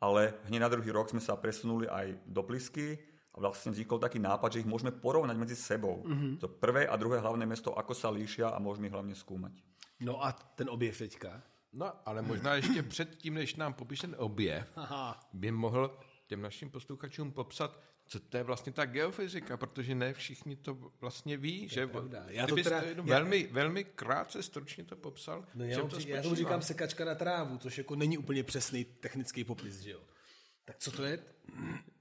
ale 0.01 0.35
hneď 0.49 0.61
na 0.61 0.73
druhý 0.73 0.91
rok 0.91 1.13
sme 1.13 1.21
sa 1.21 1.37
presunuli 1.37 1.89
aj 1.89 2.17
do 2.25 2.41
Plisky 2.45 2.97
a 3.35 3.43
vlastne 3.43 3.75
vznikol 3.75 3.99
taký 3.99 4.23
nápad, 4.23 4.57
že 4.57 4.61
ich 4.63 4.69
môžeme 4.69 4.95
porovnať 4.95 5.37
medzi 5.37 5.57
sebou. 5.59 6.07
Mm-hmm. 6.07 6.33
To 6.41 6.47
prvé 6.49 6.87
a 6.87 6.95
druhé 6.97 7.19
hlavné 7.19 7.45
mesto, 7.45 7.75
ako 7.75 7.93
sa 7.93 8.09
líšia 8.09 8.55
a 8.55 8.59
môžeme 8.63 8.87
ich 8.89 8.95
hlavne 8.95 9.15
skúmať. 9.15 9.55
no 10.01 10.23
a 10.23 10.33
ten 10.33 10.71
objev 10.71 10.99
teďka. 10.99 11.43
No, 11.75 11.93
ale 12.07 12.23
možná 12.23 12.55
ještě 12.55 12.83
předtím, 12.83 13.35
než 13.35 13.57
nám 13.57 13.75
popíš 13.75 14.01
ten 14.01 14.15
objev, 14.19 14.67
Aha. 14.77 15.21
by 15.33 15.51
mohl 15.51 15.91
těm 16.35 16.43
našim 16.43 16.71
posluchačům 16.71 17.33
popsat, 17.33 17.79
co 18.07 18.21
to 18.21 18.37
je 18.37 18.43
vlastně 18.43 18.73
ta 18.73 18.85
geofyzika, 18.85 19.57
protože 19.57 19.95
ne 19.95 20.13
všichni 20.13 20.57
to 20.57 20.75
vlastně 21.01 21.37
ví, 21.37 21.69
že 21.69 21.87
pravda. 21.87 22.25
Já 22.29 22.47
to 22.47 22.57
teda- 22.57 22.83
jenom 22.83 23.07
já- 23.07 23.15
velmi, 23.19 23.49
velmi 23.53 23.85
krátce, 23.85 24.43
stručně 24.43 24.85
to 24.85 24.97
popsal, 24.97 25.45
No 25.55 25.65
já, 25.65 25.79
to 25.87 25.99
já 26.07 26.23
tomu 26.23 26.35
říkám 26.35 26.63
sekačka 26.63 27.05
na 27.05 27.15
trávu, 27.15 27.59
což 27.59 27.79
jako 27.79 27.95
není 27.97 28.19
úplně 28.19 28.43
přesný 28.43 28.85
technický 28.85 29.45
popis, 29.45 29.79
že 29.81 29.91
jo. 29.91 30.01
Tak 30.65 30.77
co 30.79 30.91
to 30.93 31.05
je? 31.05 31.19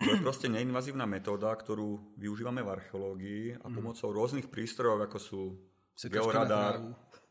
To 0.04 0.10
je 0.12 0.18
proste 0.24 0.48
neinvazívna 0.48 1.04
metóda, 1.04 1.52
ktorú 1.52 2.16
využívame 2.16 2.64
v 2.64 2.70
archeológii 2.80 3.60
a 3.60 3.68
pomocou 3.68 4.16
rôznych 4.16 4.48
prístrojov, 4.48 5.04
ako 5.04 5.18
sú 5.20 5.40
Sekačka 6.00 6.48
na 6.48 6.48
georadar. 6.48 6.74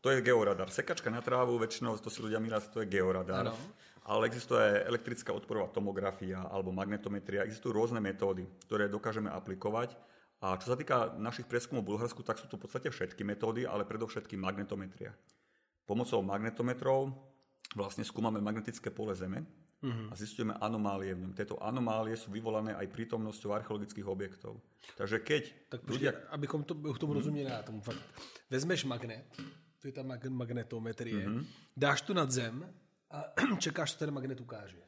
To 0.05 0.07
je 0.13 0.19
georadar. 0.21 0.69
Sekačka 0.69 1.09
na 1.09 1.25
trávu, 1.25 1.57
väčšinou 1.57 1.97
to 1.97 2.13
si 2.13 2.21
ľudia 2.21 2.37
mília, 2.37 2.61
to 2.61 2.85
je 2.85 2.87
georadar. 2.87 3.49
Áno. 3.49 3.57
Ale 4.03 4.27
existuje 4.27 4.83
elektrická 4.83 5.31
odporová 5.31 5.71
tomografia 5.71 6.43
alebo 6.51 6.75
magnetometria. 6.75 7.47
Existujú 7.47 7.71
rôzne 7.71 8.03
metódy, 8.03 8.43
ktoré 8.67 8.91
dokážeme 8.91 9.31
aplikovať. 9.31 9.95
A 10.43 10.59
čo 10.59 10.75
sa 10.75 10.75
týka 10.75 11.15
našich 11.15 11.47
prieskumov 11.47 11.87
v 11.87 11.95
Bulharsku, 11.95 12.19
tak 12.19 12.35
sú 12.35 12.51
to 12.51 12.59
v 12.59 12.67
podstate 12.67 12.91
všetky 12.91 13.23
metódy, 13.23 13.63
ale 13.63 13.87
predovšetkým 13.87 14.43
magnetometria. 14.43 15.15
Pomocou 15.87 16.19
magnetometrov 16.19 17.15
vlastne 17.79 18.03
skúmame 18.03 18.43
magnetické 18.43 18.91
pole 18.91 19.15
Zeme 19.15 19.47
a 19.83 20.15
zistujeme 20.15 20.55
anomálie 20.59 21.11
v 21.15 21.27
ňom. 21.27 21.31
Tieto 21.35 21.55
anomálie 21.63 22.15
sú 22.15 22.31
vyvolané 22.31 22.75
aj 22.75 22.87
prítomnosťou 22.91 23.51
archeologických 23.51 24.07
objektov. 24.07 24.59
Takže 24.99 25.19
keď 25.23 25.43
Tak 25.71 25.79
ľudia... 25.87 26.11
abychom 26.31 26.63
to, 26.63 26.75
k 26.75 26.99
tomu 26.99 27.13
rozuměli, 27.13 27.51
já 27.51 27.63
tomu 27.63 27.81
fakt. 27.81 27.99
Vezmeš 28.49 28.83
magnet, 28.83 29.27
to 29.79 29.87
je 29.87 29.93
ta 29.95 30.03
mag- 30.03 30.23
magnetometrie, 30.31 31.27
dáš 31.75 32.01
to 32.01 32.13
nad 32.13 32.31
zem 32.31 32.63
a 33.13 33.31
čekáš, 33.63 33.93
co 33.93 33.99
ten 33.99 34.11
magnet 34.11 34.41
ukáže. 34.41 34.81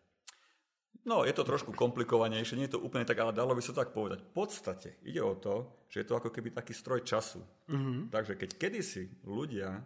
No, 1.06 1.22
je 1.22 1.38
to 1.38 1.46
trošku 1.46 1.70
komplikovanejšie, 1.78 2.58
nie 2.58 2.66
je 2.66 2.82
to 2.82 2.82
úplne 2.82 3.06
tak, 3.06 3.22
ale 3.22 3.30
dalo 3.30 3.54
by 3.54 3.62
sa 3.62 3.78
to 3.78 3.86
tak 3.86 3.94
povedať. 3.94 4.26
V 4.26 4.32
podstate 4.34 4.90
ide 5.06 5.22
o 5.22 5.38
to, 5.38 5.86
že 5.86 6.02
je 6.02 6.08
to 6.10 6.18
ako 6.18 6.34
keby 6.34 6.50
taký 6.50 6.74
stroj 6.74 7.06
času. 7.06 7.46
Mm-hmm. 7.70 8.10
Takže 8.10 8.34
keď 8.34 8.50
kedysi 8.58 9.06
ľudia 9.22 9.86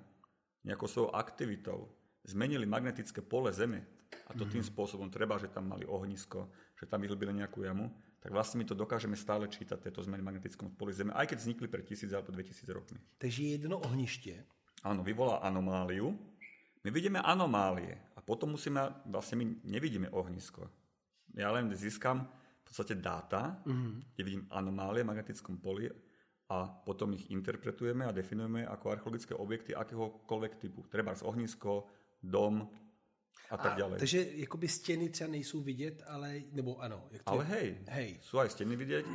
nejakou 0.64 0.88
svojou 0.88 1.12
aktivitou 1.12 1.92
zmenili 2.24 2.64
magnetické 2.64 3.20
pole 3.20 3.52
Zeme, 3.52 3.84
a 4.32 4.32
to 4.32 4.48
mm-hmm. 4.48 4.54
tým 4.56 4.64
spôsobom 4.64 5.12
treba, 5.12 5.36
že 5.36 5.52
tam 5.52 5.68
mali 5.68 5.84
ohnisko, 5.84 6.48
že 6.80 6.88
tam 6.88 7.04
vyhlbili 7.04 7.36
nejakú 7.36 7.68
jamu, 7.68 7.92
tak 8.24 8.32
vlastne 8.32 8.64
my 8.64 8.66
to 8.72 8.76
dokážeme 8.80 9.20
stále 9.20 9.52
čítať, 9.52 9.92
tieto 9.92 10.00
zmeny 10.00 10.24
v 10.24 10.28
magnetickom 10.32 10.72
poli 10.80 10.96
Zeme, 10.96 11.12
aj 11.12 11.36
keď 11.36 11.38
vznikli 11.44 11.68
pred 11.68 11.84
1000 11.84 12.16
alebo 12.16 12.32
2000 12.32 12.64
rokmi. 12.72 13.00
Takže 13.20 13.44
jedno 13.44 13.76
ohniště, 13.84 14.48
Áno, 14.84 15.04
vyvolá 15.04 15.44
anomáliu. 15.44 16.16
My 16.84 16.90
vidíme 16.92 17.20
anomálie 17.20 18.00
potom 18.30 18.54
musíme, 18.54 18.78
vlastne 19.10 19.42
my 19.42 19.46
nevidíme 19.66 20.14
ohnisko. 20.14 20.70
Ja 21.34 21.50
len 21.50 21.74
získam 21.74 22.30
v 22.30 22.64
podstate 22.70 23.02
dáta, 23.02 23.58
mm-hmm. 23.66 24.14
kde 24.14 24.22
vidím 24.22 24.46
anomálie 24.54 25.02
v 25.02 25.10
magnetickom 25.10 25.58
poli 25.58 25.90
a 26.54 26.70
potom 26.70 27.18
ich 27.18 27.34
interpretujeme 27.34 28.06
a 28.06 28.14
definujeme 28.14 28.70
ako 28.70 28.94
archeologické 28.94 29.34
objekty 29.34 29.74
akéhokoľvek 29.74 30.54
typu. 30.62 30.86
Treba 30.86 31.18
z 31.18 31.26
ohnisko, 31.26 31.90
dom 32.22 32.70
a 33.50 33.58
tak 33.58 33.82
ďalej. 33.82 34.00
takže 34.00 34.28
jakoby 34.34 34.68
stěny 34.68 35.10
třeba 35.10 35.30
nejsou 35.30 35.62
vidět, 35.62 36.04
ale, 36.08 36.42
nebo 36.52 36.78
ano. 36.82 37.08
Jak 37.12 37.24
to 37.24 37.32
Ale 37.32 37.44
je? 37.44 37.50
hej, 37.50 37.78
Hej. 37.88 38.10
sú 38.22 38.38
aj 38.38 38.50
steny 38.54 38.76
vidieť. 38.78 39.06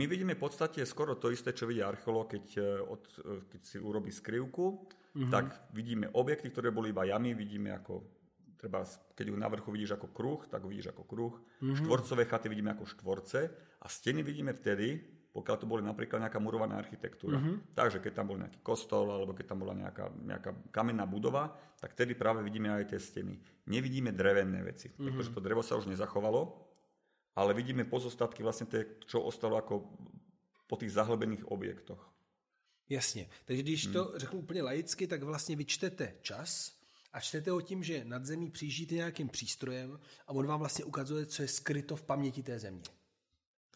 My 0.00 0.08
vidíme 0.08 0.32
v 0.32 0.40
podstate 0.40 0.80
skoro 0.88 1.20
to 1.20 1.28
isté, 1.28 1.52
čo 1.52 1.68
vidí 1.68 1.84
archeológ, 1.84 2.32
keď, 2.32 2.46
e, 2.56 2.80
od, 2.80 3.04
e, 3.04 3.44
keď 3.52 3.60
si 3.60 3.76
urobí 3.76 4.08
skrivku, 4.08 4.64
mm-hmm. 5.12 5.28
tak 5.28 5.68
vidíme 5.76 6.08
objekty, 6.16 6.48
ktoré 6.48 6.72
boli 6.72 6.96
iba 6.96 7.04
jamy, 7.04 7.36
vidíme 7.36 7.76
ako 7.76 8.15
treba, 8.56 8.82
keď 9.14 9.26
ju 9.28 9.36
na 9.36 9.48
vrchu 9.48 9.70
vidíš 9.72 10.00
ako 10.00 10.08
kruh, 10.12 10.40
tak 10.48 10.64
ho 10.64 10.68
vidíš 10.68 10.96
ako 10.96 11.04
kruh. 11.04 11.34
Mm-hmm. 11.36 11.76
Štvorcové 11.84 12.24
chaty 12.24 12.48
vidíme 12.48 12.72
ako 12.72 12.84
štvorce 12.88 13.40
a 13.80 13.86
steny 13.86 14.24
vidíme 14.24 14.52
vtedy, 14.56 15.00
pokiaľ 15.36 15.56
to 15.60 15.68
boli 15.68 15.84
napríklad 15.84 16.24
nejaká 16.24 16.40
murovaná 16.40 16.80
architektúra. 16.80 17.36
Mm-hmm. 17.36 17.76
Takže 17.76 18.00
keď 18.00 18.12
tam 18.16 18.26
bol 18.32 18.40
nejaký 18.40 18.64
kostol, 18.64 19.12
alebo 19.12 19.36
keď 19.36 19.52
tam 19.52 19.58
bola 19.60 19.76
nejaká, 19.76 20.08
nejaká 20.24 20.50
kamenná 20.72 21.04
budova, 21.04 21.52
tak 21.76 21.92
vtedy 21.92 22.16
práve 22.16 22.40
vidíme 22.40 22.72
aj 22.72 22.96
tie 22.96 23.00
steny. 23.00 23.36
Nevidíme 23.68 24.16
drevené 24.16 24.64
veci, 24.64 24.88
mm-hmm. 24.88 25.12
pretože 25.12 25.34
to 25.36 25.44
drevo 25.44 25.60
sa 25.60 25.76
už 25.76 25.92
nezachovalo, 25.92 26.56
ale 27.36 27.52
vidíme 27.52 27.84
pozostatky 27.84 28.40
vlastne 28.40 28.64
tie, 28.64 29.04
čo 29.04 29.20
ostalo 29.20 29.60
ako 29.60 29.84
po 30.64 30.74
tých 30.80 30.96
zahlbených 30.96 31.52
objektoch. 31.52 32.00
Jasně. 32.88 33.28
Takže 33.44 33.62
když 33.62 33.86
to 33.86 34.12
řeknu 34.16 34.38
úplně 34.38 34.62
laicky, 34.62 35.06
tak 35.06 35.22
vlastně 35.22 35.56
vyčtete 35.56 36.14
čas 36.22 36.75
a 37.16 37.20
čtete 37.20 37.48
ho 37.50 37.60
tím, 37.64 37.80
že 37.80 38.04
nad 38.04 38.20
zemí 38.24 38.50
přijíždíte 38.50 38.94
nějakým 38.94 39.28
přístrojem 39.28 39.98
a 40.26 40.32
on 40.32 40.46
vám 40.46 40.60
vlastně 40.60 40.84
ukazuje, 40.84 41.26
co 41.26 41.42
je 41.42 41.48
skryto 41.48 41.96
v 41.96 42.02
paměti 42.02 42.42
té 42.42 42.58
země. 42.58 42.84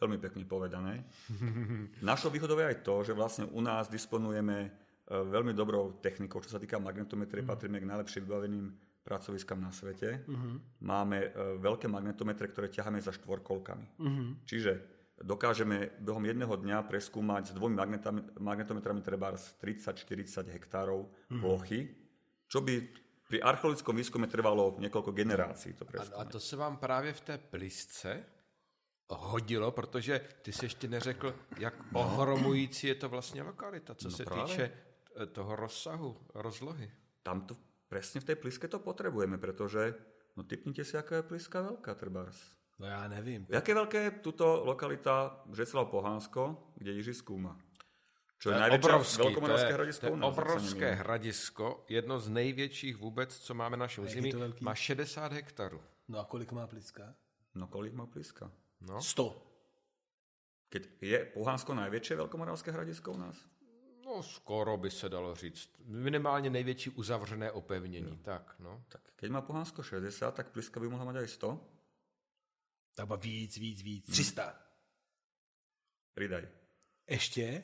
Veľmi 0.01 0.17
pekne 0.17 0.41
povedané. 0.49 1.05
Našou 2.01 2.33
výhodou 2.33 2.57
je 2.57 2.73
aj 2.73 2.81
to, 2.81 3.05
že 3.05 3.13
vlastne 3.13 3.45
u 3.45 3.61
nás 3.61 3.85
disponujeme 3.85 4.65
e, 4.65 4.69
veľmi 5.13 5.53
dobrou 5.53 5.93
technikou, 6.01 6.41
čo 6.41 6.49
sa 6.49 6.57
týka 6.57 6.81
magnetometrie, 6.81 7.45
mm. 7.45 7.47
patríme 7.47 7.77
k 7.77 7.85
najlepšie 7.85 8.25
vybaveným 8.25 8.65
pracoviskám 9.05 9.61
na 9.61 9.69
svete. 9.69 10.25
Mm-hmm. 10.25 10.55
Máme 10.81 11.17
e, 11.21 11.29
veľké 11.61 11.85
magnetometre, 11.85 12.49
ktoré 12.49 12.73
ťaháme 12.73 12.97
za 12.97 13.13
štvorkolkami. 13.13 14.01
Mm-hmm. 14.01 14.29
Čiže 14.41 14.71
dokážeme 15.21 15.93
behom 16.01 16.25
jedného 16.25 16.57
dňa 16.57 16.81
preskúmať 16.89 17.53
s 17.53 17.55
dvomi 17.57 17.77
magnetometrami 18.41 19.05
treba 19.05 19.37
z 19.37 19.53
30-40 19.61 20.49
hektárov 20.49 21.05
mm-hmm. 21.05 21.41
plochy, 21.45 21.93
čo 22.49 22.65
by 22.65 22.73
pri 23.31 23.39
archeologickom 23.39 23.95
výskume 23.95 24.27
trvalo 24.27 24.75
niekoľko 24.75 25.15
generácií 25.15 25.71
to 25.79 25.87
A, 25.87 26.19
a 26.19 26.23
to 26.27 26.39
se 26.39 26.59
vám 26.59 26.77
právě 26.77 27.13
v 27.13 27.21
té 27.21 27.37
plisce 27.37 28.23
hodilo, 29.07 29.71
protože 29.71 30.21
ty 30.41 30.51
jsi 30.51 30.65
ještě 30.65 30.87
neřekl, 30.87 31.35
jak 31.57 31.91
no. 31.91 31.99
ohromující 31.99 32.87
je 32.87 32.95
to 32.95 33.09
vlastně 33.09 33.43
lokalita, 33.43 33.95
co 33.95 34.07
no 34.07 34.15
se 34.17 34.25
právě. 34.25 34.43
týče 34.43 34.71
eh, 35.15 35.25
toho 35.25 35.55
rozsahu, 35.55 36.17
rozlohy. 36.35 36.91
tam 37.23 37.41
to 37.41 37.55
presne 37.87 38.21
v 38.21 38.27
tej 38.33 38.35
pliske 38.35 38.67
to 38.67 38.79
potrebujeme, 38.79 39.37
pretože 39.37 39.93
no 40.35 40.43
typnite 40.43 40.83
si, 40.83 40.97
aká 40.97 41.21
je 41.21 41.27
pliska 41.27 41.61
veľká, 41.61 41.91
trebárs. 41.95 42.39
No 42.79 42.87
já 42.87 43.07
nevím. 43.07 43.45
Jaké 43.49 43.73
veľké 43.73 43.97
je 44.03 44.11
tuto 44.11 44.65
lokalita 44.65 45.43
Břeclav 45.45 45.87
Pohánsko, 45.87 46.57
kde 46.75 46.91
Jiří 46.91 47.13
skúma? 47.13 47.59
Čo 48.41 48.49
je, 48.49 48.53
To 48.53 48.57
je 48.57 48.61
najväčšie 48.61 48.89
obrovský, 48.89 49.17
to 49.17 49.23
veľkomoravské 49.29 49.69
je, 49.69 49.73
hradisko 49.77 50.01
to 50.01 50.15
je 50.15 50.23
obrovské 50.25 50.87
hradisko, 50.97 51.65
jedno 51.89 52.19
z 52.19 52.27
největších 52.29 52.97
vůbec, 52.97 53.37
co 53.37 53.53
máme 53.53 53.77
na 53.77 53.85
našem 53.85 54.03
území, 54.03 54.33
má 54.59 54.75
60 54.75 55.33
hektarů. 55.33 55.81
No 56.07 56.19
a 56.19 56.25
kolik 56.25 56.51
má 56.51 56.67
Plicka? 56.67 57.13
No 57.55 57.67
kolik 57.67 57.93
má 57.93 58.05
pliska? 58.05 58.51
No. 58.81 59.01
100. 59.01 59.47
Keď 60.71 60.87
je 61.03 61.19
Pohánsko 61.35 61.75
najväčšie 61.75 62.15
veľkomoravské 62.15 62.71
hradisko 62.71 63.11
u 63.11 63.19
nás? 63.19 63.35
no, 64.05 64.23
skoro 64.23 64.77
by 64.77 64.91
se 64.91 65.09
dalo 65.09 65.35
říct. 65.35 65.69
Minimálně 65.85 66.49
největší 66.49 66.89
uzavřené 66.89 67.51
opevnění, 67.51 68.17
tak, 68.17 68.55
no. 68.59 68.83
Tak 68.87 69.01
keď 69.15 69.29
má 69.31 69.41
Pohánsko 69.41 69.83
60, 69.83 70.35
tak 70.35 70.49
pliska 70.49 70.79
by 70.79 70.87
mohla 70.87 71.05
mať 71.05 71.15
aj 71.15 71.27
100? 71.27 71.59
Tak 72.95 73.23
víc, 73.23 73.57
víc, 73.57 73.81
víc. 73.81 74.05
300. 74.05 74.55
Pridaj. 76.13 76.47
Ještě? 77.07 77.63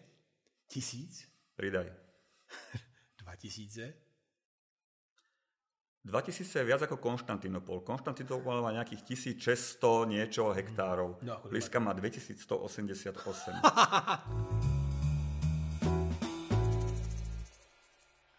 Tisíc? 0.68 1.24
Pridaj. 1.56 1.88
Dva 3.24 3.36
tisíce? 3.36 3.94
2000 6.08 6.60
je 6.60 6.64
viac 6.64 6.82
ako 6.84 6.98
Konštantinopol. 7.04 7.80
Konštantinopol 7.84 8.64
má 8.64 8.72
nejakých 8.72 9.04
1600 9.36 10.08
niečo 10.08 10.56
hektárov. 10.56 11.20
No, 11.20 11.36
ako 11.40 11.52
Pliska 11.52 11.80
má 11.84 11.92
2188. 11.92 13.60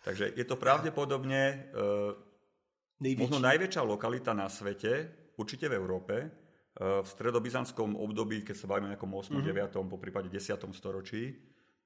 Takže 0.08 0.32
je 0.32 0.44
to 0.49 0.56
pravdepodobne 0.56 1.68
uh, 1.76 2.16
Největší. 3.04 3.20
možno 3.20 3.44
najväčšia 3.44 3.85
lokalita 3.85 4.32
na 4.32 4.49
svete, 4.49 5.12
určite 5.37 5.68
v 5.68 5.76
Európe, 5.76 6.25
uh, 6.25 7.04
v 7.04 7.08
stredobyzantskom 7.08 8.00
období, 8.00 8.40
keď 8.40 8.56
sa 8.56 8.64
bavíme 8.64 8.88
o 8.88 8.97
nejakom 8.97 9.12
8., 9.12 9.37
mm-hmm. 9.37 9.76
9., 9.76 9.92
po 9.92 10.00
prípade 10.00 10.32
10. 10.32 10.56
storočí, 10.73 11.37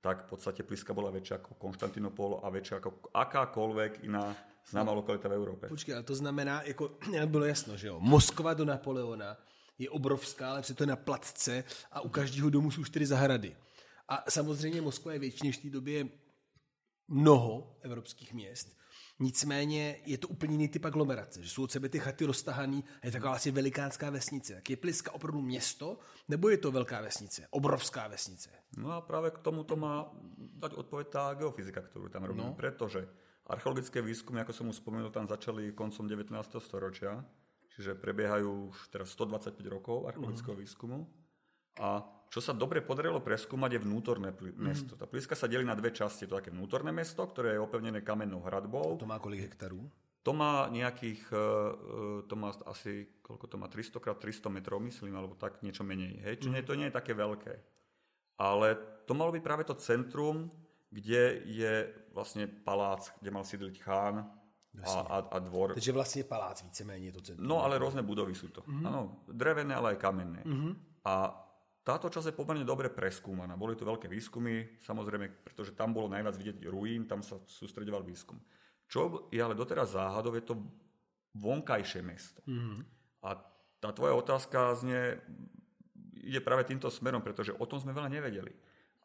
tak 0.03 0.27
v 0.27 0.35
podstate 0.35 0.67
Pliska 0.67 0.91
bola 0.91 1.15
väčšia 1.15 1.39
ako 1.39 1.55
Konštantinopol 1.63 2.43
a 2.43 2.51
väčšia 2.51 2.83
ako 2.83 3.07
akákoľvek 3.15 4.03
iná 4.03 4.35
známá 4.67 4.91
lokalita 4.91 5.31
v 5.31 5.39
Európe. 5.39 5.71
Počkej, 5.71 5.95
ale 5.95 6.03
to 6.03 6.19
znamená, 6.19 6.63
jako, 6.67 6.99
jak 7.15 7.29
bylo 7.29 7.45
jasno, 7.45 7.77
že 7.77 7.87
jo, 7.87 8.03
Moskva 8.03 8.55
do 8.55 8.65
Napoleona 8.65 9.39
je 9.79 9.91
obrovská, 9.91 10.51
ale 10.51 10.63
přitom 10.63 10.85
je 10.85 10.91
na 10.91 10.97
platce 10.97 11.65
a 11.93 12.01
u 12.01 12.09
každého 12.09 12.51
domu 12.51 12.71
jsou 12.71 12.85
čtyři 12.85 13.07
zahrady. 13.07 13.57
A 14.09 14.31
samozřejmě 14.31 14.83
Moskva 14.83 15.13
je 15.13 15.19
větší 15.19 15.47
než 15.47 15.59
v 15.59 15.63
té 15.63 15.71
době 15.71 16.09
mnoho 17.09 17.77
evropských 17.81 18.35
měst. 18.35 18.82
Nicméně 19.23 19.97
je 20.07 20.19
to 20.19 20.29
úplně 20.29 20.55
jiný 20.55 20.69
typ 20.69 20.85
aglomerace, 20.85 21.43
že 21.43 21.51
jsou 21.51 21.63
od 21.63 21.71
sebe 21.71 21.89
ty 21.89 21.99
chaty 21.99 22.25
roztahaný 22.25 22.85
a 23.03 23.07
je 23.07 23.13
taková 23.13 23.31
vlastně 23.31 23.53
velikánská 23.53 24.11
vesnice. 24.11 24.55
Tak 24.55 24.71
je 24.71 24.77
Pliska 24.77 25.15
opravdu 25.15 25.41
město, 25.41 25.99
nebo 26.29 26.49
je 26.49 26.59
to 26.59 26.73
velká 26.73 27.01
vesnice, 27.01 27.47
obrovská 27.51 28.09
vesnice? 28.09 28.51
No 28.77 28.93
a 28.93 29.01
práve 29.01 29.31
k 29.31 29.39
tomuto 29.39 29.77
má 29.77 30.11
dať 30.39 30.75
odpoveď 30.75 31.07
tá 31.07 31.35
geofyzika, 31.39 31.87
ktorú 31.87 32.11
tam 32.11 32.27
robíme, 32.27 32.51
no. 32.51 32.59
pretože 32.59 33.07
archeologické 33.47 34.03
výskumy, 34.03 34.43
ako 34.43 34.53
som 34.53 34.67
už 34.75 34.83
spomenul, 34.83 35.15
tam 35.15 35.31
začali 35.31 35.71
koncom 35.71 36.09
19. 36.09 36.35
storočia, 36.59 37.23
čiže 37.79 37.95
prebiehajú 37.95 38.75
už 38.75 38.91
teraz 38.91 39.15
125 39.15 39.55
rokov 39.71 40.11
archeologického 40.11 40.59
mm. 40.59 40.63
výskumu. 40.67 40.99
A 41.81 42.03
čo 42.33 42.41
sa 42.41 42.57
dobre 42.57 42.81
podarilo 42.81 43.21
preskúmať 43.21 43.77
je 43.77 43.85
vnútorné 43.85 44.33
pl- 44.33 44.57
mesto. 44.57 44.97
Tá 44.97 45.05
Pliska 45.05 45.37
sa 45.37 45.45
delí 45.45 45.69
na 45.69 45.77
dve 45.77 45.93
časti. 45.93 46.25
Je 46.25 46.33
to 46.33 46.41
také 46.41 46.49
vnútorné 46.49 46.89
mesto, 46.89 47.21
ktoré 47.29 47.57
je 47.57 47.61
opevnené 47.61 48.01
kamennou 48.01 48.41
hradbou. 48.41 48.97
To 48.97 49.05
má 49.05 49.21
kolik 49.21 49.45
hektarů? 49.45 49.85
To 50.23 50.33
má 50.33 50.71
nejakých, 50.71 51.29
e, 51.29 51.37
e, 51.37 52.23
to 52.31 52.35
má 52.39 52.55
asi, 52.65 53.21
koľko 53.21 53.47
to 53.53 53.57
má, 53.59 53.69
300 53.69 54.01
x 54.01 54.07
300 54.17 54.49
metrov, 54.49 54.81
myslím, 54.81 55.13
alebo 55.19 55.35
tak 55.35 55.61
niečo 55.61 55.85
menej. 55.85 56.25
Hej? 56.25 56.35
Čiže 56.47 56.63
mm. 56.63 56.67
to 56.67 56.75
nie 56.79 56.87
je 56.89 56.95
také 56.95 57.13
veľké. 57.13 57.55
Ale 58.39 58.79
to 59.05 59.13
malo 59.13 59.35
byť 59.35 59.43
práve 59.43 59.67
to 59.69 59.75
centrum, 59.77 60.49
kde 60.89 61.43
je 61.45 61.91
vlastne 62.17 62.49
palác, 62.49 63.13
kde 63.21 63.31
mal 63.35 63.45
sídliť 63.45 63.77
chán 63.83 64.25
a, 64.81 64.93
a, 64.93 65.17
a 65.31 65.39
dvor. 65.39 65.75
Takže 65.75 65.93
vlastně 65.93 66.25
palác 66.25 66.63
víceméně 66.63 67.07
je 67.07 67.13
to 67.13 67.21
centrum. 67.21 67.49
No 67.49 67.65
ale 67.65 67.79
rôzne 67.79 68.01
budovy 68.01 68.35
sú 68.35 68.49
to. 68.49 68.65
Mm-hmm. 68.65 68.87
Áno, 68.89 69.21
drevené, 69.29 69.75
ale 69.75 69.97
aj 69.97 69.99
kamenné. 70.01 70.43
Mm-hmm. 70.45 70.73
A 71.05 71.42
táto 71.83 72.07
časť 72.07 72.31
je 72.31 72.39
pomerne 72.39 72.63
dobre 72.63 72.87
preskúmaná. 72.87 73.59
Boli 73.59 73.75
tu 73.75 73.83
veľké 73.83 74.07
výskumy, 74.07 74.79
samozrejme, 74.87 75.43
pretože 75.43 75.75
tam 75.75 75.91
bolo 75.91 76.07
najviac 76.07 76.39
vidieť 76.39 76.57
ruín, 76.71 77.11
tam 77.11 77.27
sa 77.27 77.43
sústredoval 77.43 78.07
výskum. 78.07 78.39
Čo 78.87 79.27
je 79.35 79.43
ale 79.43 79.59
doteraz 79.59 79.99
záhadou, 79.99 80.31
je 80.39 80.47
to 80.47 80.63
vonkajšie 81.35 82.01
mesto. 82.07 82.39
Mm-hmm. 82.47 82.79
A 83.27 83.35
tá 83.83 83.91
tvoja 83.91 84.15
otázka 84.15 84.79
znie, 84.79 85.19
ide 86.23 86.39
práve 86.39 86.63
týmto 86.71 86.87
smerom, 86.87 87.19
pretože 87.19 87.51
o 87.51 87.67
tom 87.67 87.83
sme 87.83 87.91
veľa 87.91 88.13
nevedeli. 88.13 88.55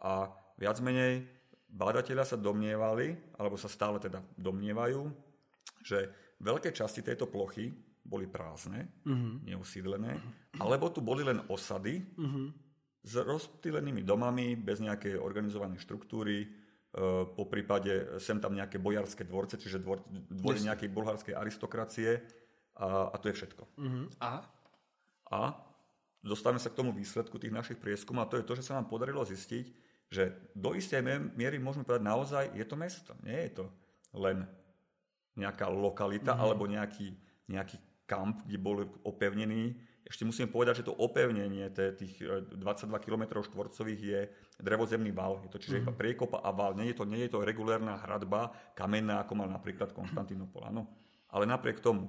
A 0.05 0.29
viac 0.61 0.77
menej 0.77 1.25
bádatelia 1.65 2.29
sa 2.29 2.37
domnievali, 2.37 3.17
alebo 3.41 3.57
sa 3.57 3.71
stále 3.71 3.97
teda 3.97 4.21
domnievajú, 4.37 5.01
že 5.81 6.13
veľké 6.37 6.69
časti 6.69 7.01
tejto 7.01 7.25
plochy 7.25 7.73
boli 8.05 8.29
prázdne, 8.29 8.85
mm-hmm. 9.01 9.33
neusídlené, 9.49 10.13
alebo 10.61 10.93
tu 10.93 11.01
boli 11.01 11.25
len 11.25 11.41
osady 11.49 12.05
mm-hmm. 12.05 12.66
S 13.07 13.15
rozptýlenými 13.15 14.03
domami, 14.03 14.59
bez 14.59 14.83
nejakej 14.83 15.15
organizovanej 15.15 15.79
štruktúry, 15.79 16.43
e, 16.43 16.47
po 17.31 17.47
prípade 17.47 18.19
sem 18.19 18.35
tam 18.43 18.51
nejaké 18.51 18.83
bojarské 18.83 19.23
dvorce, 19.23 19.55
čiže 19.55 19.79
dvor, 19.79 20.03
dvory 20.11 20.59
Jasne. 20.59 20.67
nejakej 20.75 20.89
bulharskej 20.91 21.33
aristokracie 21.39 22.19
a, 22.75 23.07
a 23.07 23.15
to 23.15 23.31
je 23.31 23.37
všetko. 23.39 23.63
Mm-hmm. 23.79 24.05
A? 24.19 24.43
A 25.31 25.41
dostávame 26.19 26.59
sa 26.59 26.67
k 26.67 26.83
tomu 26.83 26.91
výsledku 26.91 27.39
tých 27.39 27.55
našich 27.55 27.79
prieskumov 27.79 28.27
a 28.27 28.31
to 28.35 28.43
je 28.43 28.47
to, 28.47 28.59
že 28.59 28.67
sa 28.67 28.75
nám 28.75 28.91
podarilo 28.91 29.23
zistiť, 29.23 29.65
že 30.11 30.51
do 30.51 30.75
istej 30.75 30.99
mie- 30.99 31.31
miery 31.35 31.63
môžeme 31.63 31.87
povedať 31.87 32.03
naozaj, 32.03 32.43
je 32.51 32.65
to 32.67 32.75
mesto. 32.75 33.11
Nie 33.23 33.47
je 33.47 33.63
to 33.63 33.65
len 34.19 34.43
nejaká 35.39 35.71
lokalita 35.71 36.35
mm-hmm. 36.35 36.43
alebo 36.43 36.63
nejaký, 36.67 37.07
nejaký 37.47 37.77
kamp, 38.03 38.43
kde 38.43 38.57
boli 38.59 38.83
opevnení. 39.07 39.79
Ešte 40.07 40.23
musím 40.23 40.47
povedať, 40.47 40.81
že 40.81 40.87
to 40.87 40.95
opevnenie 40.95 41.67
tých 41.75 42.23
e, 42.23 42.47
22 42.55 42.95
km 43.03 43.43
štvorcových 43.43 44.01
je 44.01 44.19
drevozemný 44.63 45.11
val. 45.11 45.43
Je 45.43 45.51
to 45.51 45.59
čiže 45.59 45.83
iba 45.83 45.91
priekopa 45.91 46.39
a 46.39 46.49
val. 46.55 46.71
Nie 46.79 46.95
je, 46.95 46.97
to, 46.97 47.03
nie 47.03 47.27
je 47.27 47.31
to 47.35 47.43
regulárna 47.43 47.99
hradba 47.99 48.55
kamenná, 48.71 49.19
ako 49.21 49.35
mal 49.35 49.51
napríklad 49.51 49.91
Konštantinopol. 49.91 50.71
Áno. 50.71 50.87
Ale 51.27 51.43
napriek 51.43 51.83
tomu, 51.83 52.07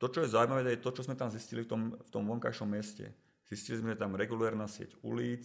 to, 0.00 0.08
čo 0.08 0.24
je 0.24 0.32
zaujímavé, 0.32 0.76
je 0.76 0.84
to, 0.84 0.92
čo 0.92 1.04
sme 1.04 1.16
tam 1.16 1.28
zistili 1.28 1.64
v 1.64 1.68
tom, 1.68 1.82
v 1.92 2.10
tom 2.12 2.24
vonkajšom 2.24 2.68
meste. 2.68 3.12
Zistili 3.44 3.80
sme 3.84 3.92
tam 3.92 4.16
regulárna 4.16 4.64
sieť 4.64 4.96
ulic, 5.04 5.44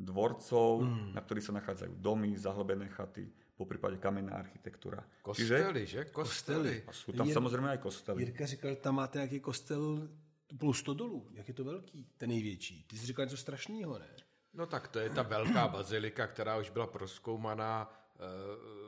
dvorcov, 0.00 0.80
mm. 0.80 1.12
na 1.12 1.20
ktorých 1.20 1.44
sa 1.44 1.56
nachádzajú 1.60 1.92
domy, 2.00 2.32
zahlbené 2.34 2.88
chaty, 2.88 3.28
po 3.60 3.68
prípade 3.68 4.00
kamenná 4.00 4.40
architektúra. 4.40 5.04
Kostely, 5.20 5.84
že? 5.84 6.08
Kostely. 6.08 6.88
a 6.88 6.92
sú 6.96 7.12
tam 7.12 7.28
Jir- 7.28 7.36
samozrejme 7.36 7.76
aj 7.76 7.80
kostely. 7.84 8.24
Jirka 8.24 8.46
říkal, 8.46 8.76
tam 8.80 8.94
máte 8.96 9.18
nějaký 9.20 9.40
kostel 9.40 10.08
plus 10.58 10.78
100 10.78 10.94
dolů. 10.94 11.28
Jak 11.32 11.48
je 11.48 11.54
to 11.54 11.64
velký, 11.64 12.06
ten 12.16 12.28
největší? 12.28 12.84
Ty 12.84 12.96
jsi 12.96 13.06
říkal 13.06 13.24
něco 13.24 13.36
strašného, 13.36 13.98
ne? 13.98 14.16
No 14.54 14.66
tak 14.66 14.88
to 14.88 14.98
je 14.98 15.10
ta 15.10 15.22
velká 15.22 15.68
bazilika, 15.68 16.26
která 16.26 16.58
už 16.58 16.70
byla 16.70 16.86
proskoumaná 16.86 17.92
eh, 18.14 18.18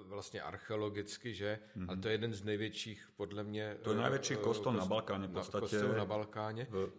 vlastně 0.05 0.43
archeologicky, 0.43 1.35
že? 1.35 1.59
Mm-hmm. 1.77 1.87
Ale 1.89 1.97
to 1.97 2.09
je 2.09 2.15
jeden 2.15 2.35
z 2.35 2.43
největších, 2.43 3.09
podle 3.17 3.43
mě... 3.43 3.77
To 3.83 3.91
je 3.91 3.99
eh, 3.99 4.03
najväčší 4.03 4.35
eh, 4.35 4.37
kostol 4.37 4.73
na 4.73 4.87
Balkáne 4.87 5.27
v 5.27 5.33
na- 5.33 5.41
podstate. 5.41 5.61
Kostel 5.61 5.93
na 5.93 6.05
Balkáne. 6.05 6.67
V, 6.71 6.93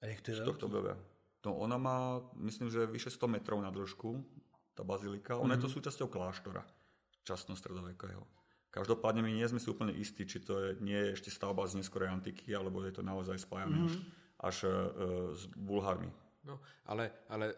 A 0.00 0.06
jak 0.06 0.20
to 0.20 0.30
je 0.30 0.36
velký? 0.36 0.64
obdobia. 0.64 0.98
No 1.46 1.56
ona 1.56 1.78
má, 1.78 2.20
myslím, 2.34 2.70
že 2.70 2.86
vyše 2.86 3.10
100 3.10 3.28
metrov 3.28 3.60
na 3.60 3.70
dĺžku, 3.70 4.24
tá 4.74 4.84
bazilika. 4.84 5.36
Ona 5.36 5.54
mm-hmm. 5.54 5.58
je 5.58 5.62
to 5.62 5.68
súčasťou 5.68 6.08
kláštora 6.08 6.64
časnostredovekého. 7.24 8.26
Každopádne 8.74 9.22
my 9.22 9.30
nie 9.30 9.46
sme 9.46 9.62
si 9.62 9.70
úplne 9.70 9.94
istí, 9.94 10.26
či 10.26 10.42
to 10.42 10.58
je, 10.58 10.68
nie 10.82 10.98
je 10.98 11.14
ešte 11.14 11.30
stavba 11.30 11.62
z 11.70 11.78
neskorej 11.78 12.10
antiky, 12.10 12.50
alebo 12.50 12.82
je 12.82 12.90
to 12.90 13.06
naozaj 13.06 13.38
spájané 13.38 13.78
mm-hmm. 13.78 14.02
až, 14.42 14.66
až 14.66 14.66
e, 14.66 14.74
s 15.30 15.46
Bulharmi. 15.54 16.10
No, 16.44 16.60
ale, 16.86 17.10
ale 17.28 17.54
eh, 17.54 17.56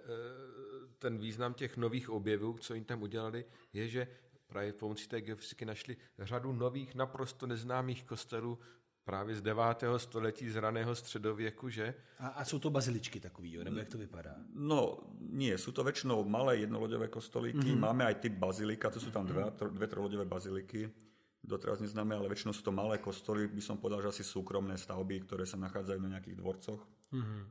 ten 0.99 1.19
význam 1.19 1.55
těch 1.55 1.77
nových 1.77 2.11
objevů, 2.11 2.59
co 2.59 2.75
jim 2.75 2.85
tam 2.85 3.03
udělali, 3.03 3.45
je, 3.73 3.89
že 3.89 4.09
právě 4.47 4.73
pomocí 4.73 5.09
té 5.09 5.21
geofyziky 5.21 5.65
našli 5.65 5.97
řadu 6.19 6.53
nových, 6.53 6.95
naprosto 6.95 7.47
neznámých 7.47 8.05
kostelů 8.05 8.59
právě 9.07 9.35
z 9.37 9.43
9. 9.43 9.85
století, 9.97 10.51
z 10.51 10.57
raného 10.57 10.95
středověku, 10.95 11.69
že? 11.69 11.95
A, 12.19 12.29
a 12.29 12.45
jsou 12.45 12.59
to 12.59 12.71
baziličky 12.71 13.21
takový, 13.21 13.53
jo? 13.53 13.65
nebo 13.65 13.79
jak 13.79 13.89
to 13.89 13.99
vypadá? 13.99 14.35
No, 14.55 14.99
nie, 15.21 15.55
sú 15.55 15.71
to 15.71 15.87
väčšinou 15.87 16.27
malé 16.27 16.67
jednoloďové 16.67 17.07
kostolíky. 17.09 17.71
Mm-hmm. 17.71 17.87
Máme 17.87 18.03
aj 18.03 18.19
typ 18.19 18.35
bazilika, 18.35 18.91
to 18.91 18.99
sú 18.99 19.15
tam 19.15 19.23
dve, 19.23 19.47
tro, 19.55 19.71
dve 19.71 19.87
trojloďové 19.87 20.27
baziliky. 20.27 20.91
Doteraz 21.39 21.79
neznáme, 21.79 22.19
ale 22.19 22.27
väčšinou 22.27 22.51
sú 22.51 22.67
to 22.67 22.75
malé 22.75 22.99
kostoly, 22.99 23.47
by 23.47 23.63
som 23.63 23.79
povedal, 23.79 24.03
že 24.03 24.19
asi 24.19 24.25
súkromné 24.27 24.75
stavby, 24.75 25.23
ktoré 25.23 25.47
sa 25.47 25.55
nachádzajú 25.55 26.03
na 26.03 26.19
nejakých 26.19 26.39
dvorcoch. 26.43 26.83
Mm-hmm. 27.15 27.43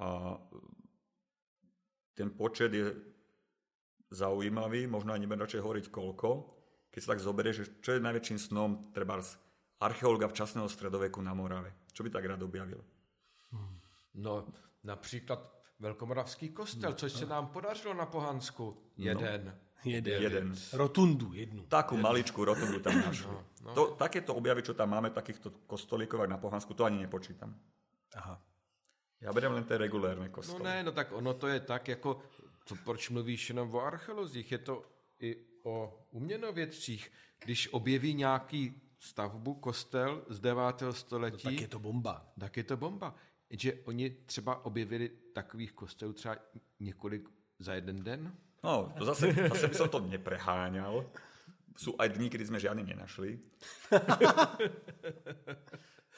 A 0.00 0.08
ten 2.16 2.32
počet 2.32 2.72
je 2.72 2.96
zaujímavý, 4.08 4.88
možno 4.88 5.12
aj 5.12 5.20
nebudem 5.20 5.44
radšej 5.44 5.60
hovoriť 5.60 5.86
koľko, 5.92 6.28
keď 6.88 7.00
sa 7.04 7.12
tak 7.12 7.20
zoberie, 7.20 7.52
že 7.52 7.68
čo 7.84 7.92
je 7.92 8.00
najväčším 8.00 8.38
snom 8.40 8.88
trebárs 8.96 9.36
archeologa 9.80 10.28
včasného 10.28 10.68
stredoveku 10.68 11.20
na 11.22 11.34
Morave. 11.34 11.72
Čo 11.92 12.02
by 12.02 12.10
tak 12.10 12.24
rád 12.24 12.42
objavil? 12.42 12.84
No, 14.14 14.46
například 14.84 15.58
Velkomoravský 15.78 16.48
kostel, 16.48 16.92
což 16.92 17.12
se 17.12 17.26
nám 17.26 17.46
podařilo 17.46 17.94
na 17.94 18.06
Pohansku. 18.06 18.76
Jeden. 18.96 19.58
Jeden. 19.84 20.22
Jeden. 20.22 20.54
Rotundu, 20.72 21.32
jednu. 21.32 21.62
Takú 21.70 21.94
maličkú 21.94 22.42
rotundu 22.42 22.82
tam 22.82 22.98
našli. 22.98 23.30
No, 23.30 23.46
no. 23.62 23.74
To, 23.74 23.82
takéto 23.94 24.34
objavy, 24.34 24.66
čo 24.66 24.74
tam 24.74 24.90
máme, 24.90 25.14
takýchto 25.14 25.54
kostolíkov 25.70 26.26
na 26.26 26.34
Pohansku, 26.34 26.74
to 26.74 26.82
ani 26.82 26.98
nepočítam. 27.06 27.54
Aha. 28.14 28.42
Já 29.20 29.32
berem 29.32 29.52
len 29.52 29.64
té 29.64 29.78
regulérne 29.78 30.26
No 30.26 30.34
kostoly. 30.34 30.64
ne, 30.64 30.82
no 30.82 30.92
tak 30.92 31.12
ono 31.12 31.34
to 31.34 31.46
je 31.46 31.60
tak, 31.60 31.88
jako, 31.88 32.22
to, 32.64 32.74
proč 32.84 33.10
mluvíš 33.10 33.48
jenom 33.48 33.74
o 33.74 33.80
archeolozích, 33.80 34.52
je 34.52 34.58
to 34.58 34.82
i 35.20 35.36
o 35.62 36.06
uměnovědcích. 36.10 37.12
Když 37.44 37.68
objeví 37.72 38.14
nějaký 38.14 38.82
stavbu, 38.98 39.54
kostel 39.54 40.22
z 40.28 40.40
9. 40.40 40.82
století, 40.90 41.42
Tak 41.42 41.60
je 41.60 41.68
to 41.68 41.78
bomba. 41.78 42.32
tak 42.38 42.56
je 42.56 42.64
to 42.64 42.76
bomba. 42.76 43.14
že 43.50 43.72
oni 43.84 44.10
třeba 44.10 44.64
objevili 44.64 45.10
takových 45.32 45.72
kostelů 45.72 46.12
třeba 46.12 46.36
několik 46.80 47.28
za 47.58 47.74
jeden 47.74 48.04
den? 48.04 48.32
No, 48.64 48.92
to 48.98 49.04
zase, 49.04 49.32
zase 49.32 49.68
by 49.68 49.74
som 49.74 49.88
to 49.88 50.00
nepreháňal. 50.00 51.04
Sú 51.78 51.94
aj 51.94 52.10
dní, 52.10 52.26
kedy 52.26 52.50
sme 52.50 52.58
žiadny 52.58 52.82
nenašli. 52.82 53.38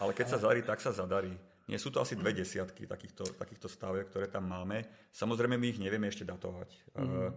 Ale 0.01 0.17
keď 0.17 0.27
sa 0.33 0.41
zadarí, 0.41 0.65
tak 0.65 0.81
sa 0.81 0.89
zadarí. 0.89 1.37
Nie 1.69 1.77
sú 1.77 1.93
to 1.93 2.01
asi 2.01 2.17
dve 2.17 2.33
desiatky 2.33 2.89
takýchto, 2.89 3.37
takýchto 3.37 3.69
staviek, 3.69 4.09
ktoré 4.09 4.33
tam 4.33 4.49
máme. 4.49 4.89
Samozrejme, 5.13 5.61
my 5.61 5.67
ich 5.69 5.79
nevieme 5.79 6.09
ešte 6.09 6.25
datovať. 6.25 6.97
Mm-hmm. 6.97 7.29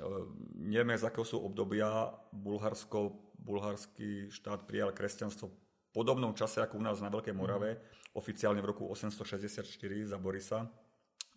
Uh, 0.00 0.24
nevieme, 0.56 0.96
z 0.96 1.04
akého 1.04 1.28
sú 1.28 1.44
obdobia. 1.44 2.16
Bulharsko, 2.32 3.12
bulharský 3.46 4.26
štát 4.34 4.66
prijal 4.66 4.90
kresťanstvo 4.90 5.46
v 5.46 5.56
podobnom 5.94 6.34
čase 6.34 6.58
ako 6.58 6.76
u 6.76 6.82
nás 6.82 6.98
na 6.98 7.06
Veľkej 7.06 7.30
Morave, 7.30 7.78
oficiálne 8.18 8.58
v 8.58 8.74
roku 8.74 8.82
864 8.90 9.62
za 10.10 10.18
Borisa. 10.18 10.66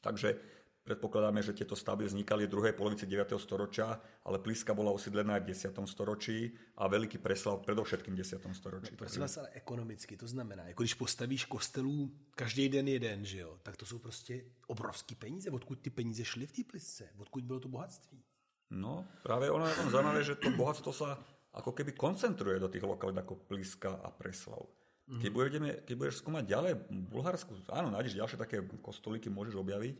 Takže 0.01 0.59
Predpokladáme, 0.89 1.45
že 1.45 1.53
tieto 1.53 1.77
stavby 1.77 2.09
vznikali 2.09 2.49
v 2.49 2.53
druhej 2.55 2.73
polovici 2.73 3.05
9. 3.05 3.37
storočia, 3.37 3.93
ale 4.25 4.41
Pliska 4.41 4.73
bola 4.73 4.89
osídlená 4.89 5.37
v 5.37 5.53
10. 5.53 5.69
storočí 5.85 6.49
a 6.81 6.89
Veľký 6.89 7.21
Preslav 7.21 7.61
predovšetkým 7.61 8.17
v 8.17 8.25
10. 8.25 8.41
storočí. 8.57 8.91
No, 8.95 8.97
prosím 8.97 9.21
vás, 9.21 9.37
ale 9.37 9.53
ekonomicky 9.53 10.17
to 10.17 10.27
znamená, 10.27 10.65
jako 10.67 10.83
když 10.83 10.93
postavíš 10.93 11.45
kostelů 11.45 12.11
každý 12.35 12.69
den 12.69 12.87
jeden, 12.87 13.25
že 13.25 13.39
jo, 13.39 13.59
tak 13.63 13.77
to 13.77 13.85
jsou 13.85 13.99
prostě 13.99 14.45
obrovský 14.67 15.15
peníze. 15.15 15.51
Odkud 15.51 15.79
ty 15.79 15.89
peníze 15.89 16.25
šly 16.25 16.47
v 16.47 16.51
té 16.51 16.61
Plisce? 16.63 17.09
Odkud 17.17 17.43
bylo 17.43 17.59
to 17.59 17.67
bohatství? 17.69 18.23
No, 18.69 19.05
práve 19.23 19.51
ono 19.51 19.67
je 19.67 19.75
tom 19.75 19.89
zaujímavé, 19.89 20.23
že 20.23 20.35
to 20.35 20.49
bohatstvo 20.53 20.93
sa 20.93 21.17
ako 21.53 21.71
keby 21.73 21.97
koncentruje 21.97 22.59
do 22.59 22.69
tých 22.69 22.85
lokalít 22.85 23.17
ako 23.17 23.35
Pliska 23.49 24.01
a 24.03 24.09
Preslav. 24.13 24.69
Keď, 25.09 25.31
budeme, 25.33 25.69
keď 25.81 25.95
budeš 25.97 26.21
skúmať 26.21 26.45
ďalej 26.45 26.73
Bulharsku, 27.09 27.57
áno, 27.73 27.89
nájdeš 27.89 28.13
ďalšie 28.13 28.37
také 28.37 28.61
kostolíky, 28.77 29.25
môžeš 29.33 29.57
objaviť, 29.57 29.95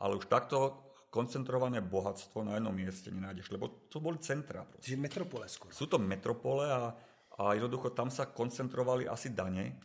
ale 0.00 0.16
už 0.16 0.24
takto 0.24 0.80
koncentrované 1.12 1.84
bohatstvo 1.84 2.40
na 2.40 2.56
jednom 2.56 2.72
mieste 2.72 3.12
nenájdeš, 3.12 3.52
lebo 3.52 3.68
to 3.92 4.00
boli 4.00 4.16
centra. 4.24 4.64
Čiže 4.80 4.96
metropole 4.96 5.44
skoro. 5.52 5.68
Sú 5.68 5.84
to 5.84 6.00
metropole 6.00 6.64
a, 6.64 6.96
a 7.36 7.42
jednoducho 7.52 7.92
tam 7.92 8.08
sa 8.08 8.24
koncentrovali 8.24 9.04
asi 9.04 9.36
dane, 9.36 9.76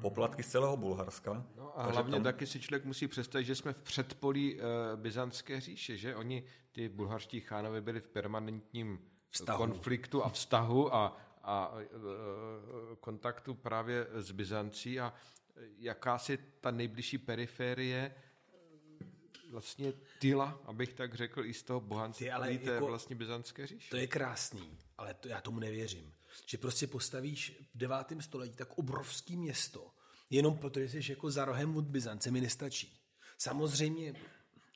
poplatky 0.00 0.42
z 0.42 0.48
celého 0.48 0.76
Bulharska. 0.76 1.44
No 1.56 1.80
a 1.80 1.90
hlavně 1.90 2.12
tam... 2.12 2.22
taky 2.22 2.46
si 2.46 2.60
člověk 2.60 2.84
musí 2.84 3.08
představit, 3.08 3.44
že 3.44 3.54
jsme 3.54 3.72
v 3.72 3.82
předpolí 3.82 4.60
e, 4.60 4.62
Byzantské 4.96 5.60
říše, 5.60 5.96
že 5.96 6.16
oni, 6.16 6.44
ty 6.72 6.88
bulharští 6.88 7.40
chánové 7.40 7.80
byli 7.80 8.00
v 8.00 8.08
permanentním 8.08 8.98
vztahu. 9.30 9.58
konfliktu 9.58 10.24
a 10.24 10.28
vztahu 10.28 10.94
a, 10.94 11.16
a 11.42 11.74
e, 11.80 11.86
kontaktu 13.00 13.54
právě 13.54 14.06
s 14.14 14.30
Byzancí 14.30 15.00
a 15.00 15.14
jakási 15.78 16.38
ta 16.60 16.70
nejbližší 16.70 17.18
periférie 17.18 18.14
vlastně 19.50 19.92
tyla, 20.18 20.60
abych 20.64 20.92
tak 20.92 21.14
řekl, 21.14 21.44
i 21.44 21.54
z 21.54 21.62
toho 21.62 21.80
bohanství 21.80 22.30
ale 22.30 22.58
té 22.58 22.70
jako, 22.72 22.86
vlastně 22.86 23.16
byzantské 23.16 23.66
říše. 23.66 23.90
To 23.90 23.96
je 23.96 24.06
krásný, 24.06 24.78
ale 24.98 25.14
to, 25.14 25.28
já 25.28 25.40
tomu 25.40 25.60
nevěřím. 25.60 26.14
Že 26.46 26.58
prostě 26.58 26.86
postavíš 26.86 27.58
v 27.74 27.78
devátém 27.78 28.22
století 28.22 28.56
tak 28.56 28.78
obrovský 28.78 29.36
město, 29.36 29.90
jenom 30.30 30.58
proto, 30.58 30.80
že 30.80 30.88
jsi 30.88 31.12
jako 31.12 31.30
za 31.30 31.44
rohem 31.44 31.76
od 31.76 31.84
Byzance, 31.84 32.30
mi 32.30 32.40
nestačí. 32.40 33.00
Samozřejmě 33.38 34.14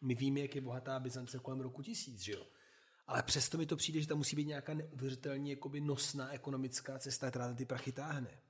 my 0.03 0.15
víme, 0.15 0.41
jak 0.41 0.55
je 0.55 0.61
bohatá 0.61 1.01
Byzance 1.01 1.39
kolem 1.39 1.61
roku 1.61 1.83
tisíc, 1.83 2.21
že 2.21 2.33
jo? 2.33 2.47
Ale 3.07 3.23
přesto 3.23 3.59
mi 3.59 3.67
to 3.67 3.77
přijde, 3.77 4.01
že 4.01 4.07
tam 4.07 4.19
musí 4.19 4.37
být 4.37 4.47
nějaká 4.47 4.75
neuvěřitelně 4.75 5.53
jakoby 5.53 5.81
nosná 5.81 6.33
ekonomická 6.33 6.99
cesta, 6.99 7.31
která 7.31 7.55
ty 7.55 7.65
prachy 7.65 7.93
táhne. 7.93 8.41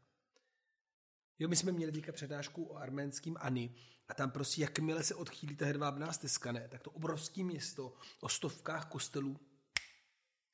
Jo, 1.39 1.49
my 1.49 1.57
jsme 1.57 1.73
měli 1.73 1.93
teďka 1.93 2.13
přednášku 2.13 2.65
o 2.65 2.77
arménským 2.77 3.37
Ani 3.41 3.75
a 4.09 4.15
tam 4.15 4.31
prostě, 4.31 4.63
jakmile 4.63 5.05
se 5.05 5.15
odchýlí 5.15 5.57
ta 5.57 5.67
hedvábná 5.67 6.13
stezka, 6.13 6.53
ne, 6.53 6.69
tak 6.69 6.83
to 6.83 6.91
obrovské 6.91 7.45
město 7.45 7.95
o 8.21 8.29
stovkách 8.29 8.89
kostelů 8.89 9.41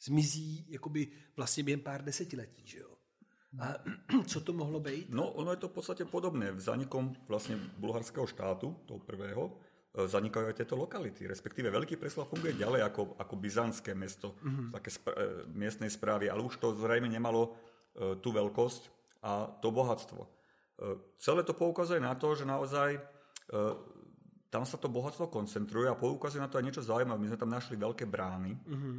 zmizí 0.00 0.66
jakoby 0.68 1.12
vlastně 1.36 1.64
během 1.64 1.80
pár 1.80 2.04
desetiletí, 2.04 2.66
že 2.66 2.78
jo. 2.78 2.98
A 3.60 3.74
co 4.26 4.40
to 4.40 4.52
mohlo 4.52 4.80
být? 4.80 5.10
No, 5.10 5.32
ono 5.32 5.50
je 5.50 5.56
to 5.56 5.68
v 5.68 5.72
podstatě 5.72 6.04
podobné. 6.04 6.52
Vznikom 6.52 7.16
vlastně 7.28 7.56
bulharského 7.56 8.26
štátu, 8.26 8.76
toho 8.86 9.00
prvého, 9.00 9.60
zanikajú 10.06 10.52
aj 10.52 10.62
tieto 10.62 10.78
lokality. 10.78 11.26
Respektíve 11.26 11.72
Veľký 11.72 11.98
Preslav 11.98 12.30
funguje 12.30 12.54
ďalej 12.54 12.86
ako, 12.86 13.18
ako 13.18 13.34
byzantské 13.34 13.96
mesto, 13.98 14.38
mm-hmm. 14.38 14.68
také 14.76 14.90
spra- 14.94 15.16
e, 15.18 15.26
miestnej 15.50 15.90
správy, 15.90 16.30
ale 16.30 16.44
už 16.44 16.60
to 16.62 16.76
zrejme 16.78 17.10
nemalo 17.10 17.50
uh, 17.50 18.14
tú 18.22 18.30
veľkosť 18.30 18.82
a 19.26 19.50
to 19.58 19.74
bohatstvo. 19.74 20.22
Uh, 20.22 21.16
celé 21.18 21.42
to 21.42 21.56
poukazuje 21.56 21.98
na 21.98 22.14
to, 22.14 22.36
že 22.38 22.46
naozaj 22.46 23.00
Eh, 23.48 23.74
tam 24.48 24.64
sa 24.64 24.80
to 24.80 24.88
bohatstvo 24.88 25.28
koncentruje 25.28 25.88
a 25.88 25.96
poukazuje 25.96 26.40
na 26.40 26.48
to 26.48 26.56
aj 26.56 26.64
niečo 26.64 26.84
zaujímavé. 26.84 27.20
My 27.20 27.28
sme 27.32 27.42
tam 27.44 27.52
našli 27.52 27.76
veľké 27.76 28.08
brány, 28.08 28.56
mm-hmm. 28.56 28.96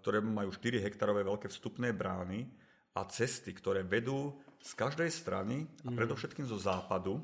ktoré 0.00 0.24
majú 0.24 0.48
4 0.48 0.80
hektarové 0.80 1.20
veľké 1.28 1.52
vstupné 1.52 1.92
brány 1.92 2.48
a 2.96 3.04
cesty, 3.04 3.52
ktoré 3.52 3.84
vedú 3.84 4.40
z 4.64 4.72
každej 4.72 5.12
strany 5.12 5.68
a 5.84 5.92
mhm. 5.92 5.96
predovšetkým 5.96 6.48
zo 6.48 6.56
západu 6.56 7.20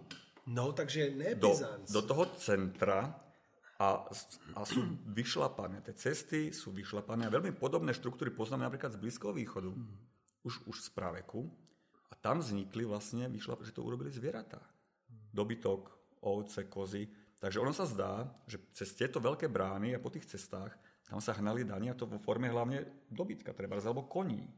no, 0.46 0.72
takže 0.72 1.10
ne 1.10 1.34
do, 1.34 1.54
do 1.90 2.02
toho 2.02 2.24
centra 2.38 3.14
a, 3.76 4.08
a 4.56 4.60
sú 4.64 4.80
vyšlapané. 5.04 5.84
Tie 5.84 5.94
cesty 5.94 6.40
sú 6.52 6.72
vyšlapané 6.72 7.28
a 7.28 7.34
veľmi 7.34 7.52
podobné 7.52 7.92
štruktúry 7.92 8.32
poznáme 8.32 8.64
napríklad 8.64 8.96
z 8.96 9.02
Blízkoho 9.02 9.36
východu, 9.36 9.68
mm. 9.68 9.96
už, 10.48 10.54
už 10.64 10.76
z 10.80 10.88
praveku. 10.96 11.44
A 12.08 12.14
tam 12.16 12.40
vznikli 12.40 12.86
vlastne, 12.86 13.28
vyšlap, 13.28 13.60
že 13.66 13.74
to 13.74 13.84
urobili 13.84 14.08
zvieratá. 14.08 14.62
Dobytok, 15.10 15.92
ovce, 16.24 16.64
kozy. 16.70 17.10
Takže 17.36 17.60
ono 17.60 17.76
sa 17.76 17.84
zdá, 17.84 18.24
že 18.48 18.72
cez 18.72 18.96
tieto 18.96 19.20
veľké 19.20 19.52
brány 19.52 19.92
a 19.92 20.00
po 20.00 20.08
tých 20.08 20.24
cestách 20.24 20.72
tam 21.06 21.20
sa 21.22 21.36
hnali 21.38 21.64
daně 21.64 21.90
a 21.90 21.94
to 21.94 22.06
vo 22.06 22.18
formě 22.18 22.48
hlavně 22.48 22.86
dobytka, 23.10 23.52
třeba 23.52 23.76
alebo 23.76 24.02
koní. 24.02 24.54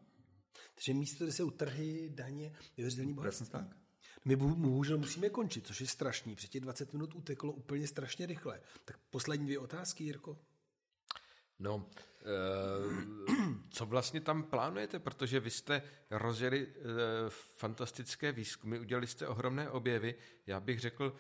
Takže 0.74 0.94
místo, 0.94 1.24
kde 1.24 1.32
se 1.32 1.42
utrhy 1.42 2.10
daně, 2.14 2.52
neuvěřitelný 2.76 3.14
bohatství. 3.14 3.46
Přesně 3.46 3.58
tak. 3.58 3.76
My 4.28 4.36
bohužel 4.36 4.98
musíme 4.98 5.30
končit, 5.30 5.66
což 5.66 5.80
je 5.80 5.86
strašný. 5.86 6.34
Před 6.36 6.54
20 6.54 6.92
minut 6.92 7.14
uteklo 7.14 7.52
úplně 7.52 7.86
strašně 7.86 8.26
rychle. 8.26 8.60
Tak 8.84 8.98
poslední 9.10 9.46
dvě 9.46 9.58
otázky, 9.58 10.04
Jirko. 10.04 10.38
No, 11.58 11.90
eh, 12.20 12.24
co 13.70 13.86
vlastně 13.86 14.20
tam 14.20 14.42
plánujete, 14.42 14.98
protože 14.98 15.40
vy 15.40 15.50
jste 15.50 15.82
rozjeli 16.10 16.66
eh, 16.76 16.82
fantastické 17.54 18.32
výzkumy, 18.32 18.78
udělali 18.78 19.06
jste 19.06 19.28
ohromné 19.28 19.70
objevy. 19.70 20.14
Já 20.46 20.60
bych 20.60 20.80
řekl, 20.80 21.16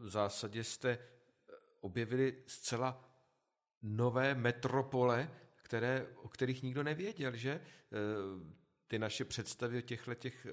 v 0.00 0.08
zásadě 0.08 0.64
jste 0.64 0.98
objevili 1.80 2.42
zcela 2.46 3.04
nové 3.82 4.34
metropole, 4.34 5.30
které, 5.62 6.06
o 6.16 6.28
kterých 6.28 6.62
nikdo 6.62 6.82
nevěděl, 6.82 7.36
že 7.36 7.60
ty 8.86 8.98
naše 8.98 9.24
představy 9.24 9.78
o 9.78 9.80
těchto 9.80 10.14
těch 10.14 10.46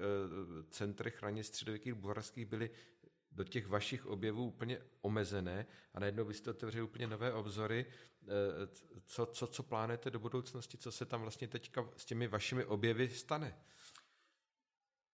centrech 0.70 1.22
raně 1.22 1.44
středověkých 1.44 1.94
bulharských 1.94 2.46
byly 2.46 2.70
do 3.32 3.44
těch 3.44 3.66
vašich 3.66 4.06
objevů 4.06 4.44
úplně 4.44 4.78
omezené 5.00 5.66
a 5.94 6.00
najednou 6.00 6.24
byste 6.24 6.50
otevřeli 6.50 6.82
úplně 6.82 7.06
nové 7.06 7.32
obzory. 7.32 7.86
Co, 9.06 9.26
co, 9.26 9.46
co 9.46 9.62
plánujete 9.62 10.10
do 10.10 10.18
budoucnosti? 10.18 10.78
Co 10.78 10.92
se 10.92 11.04
tam 11.04 11.20
vlastně 11.20 11.48
teďka 11.48 11.88
s 11.96 12.04
těmi 12.04 12.28
vašimi 12.28 12.64
objevy 12.64 13.08
stane? 13.08 13.54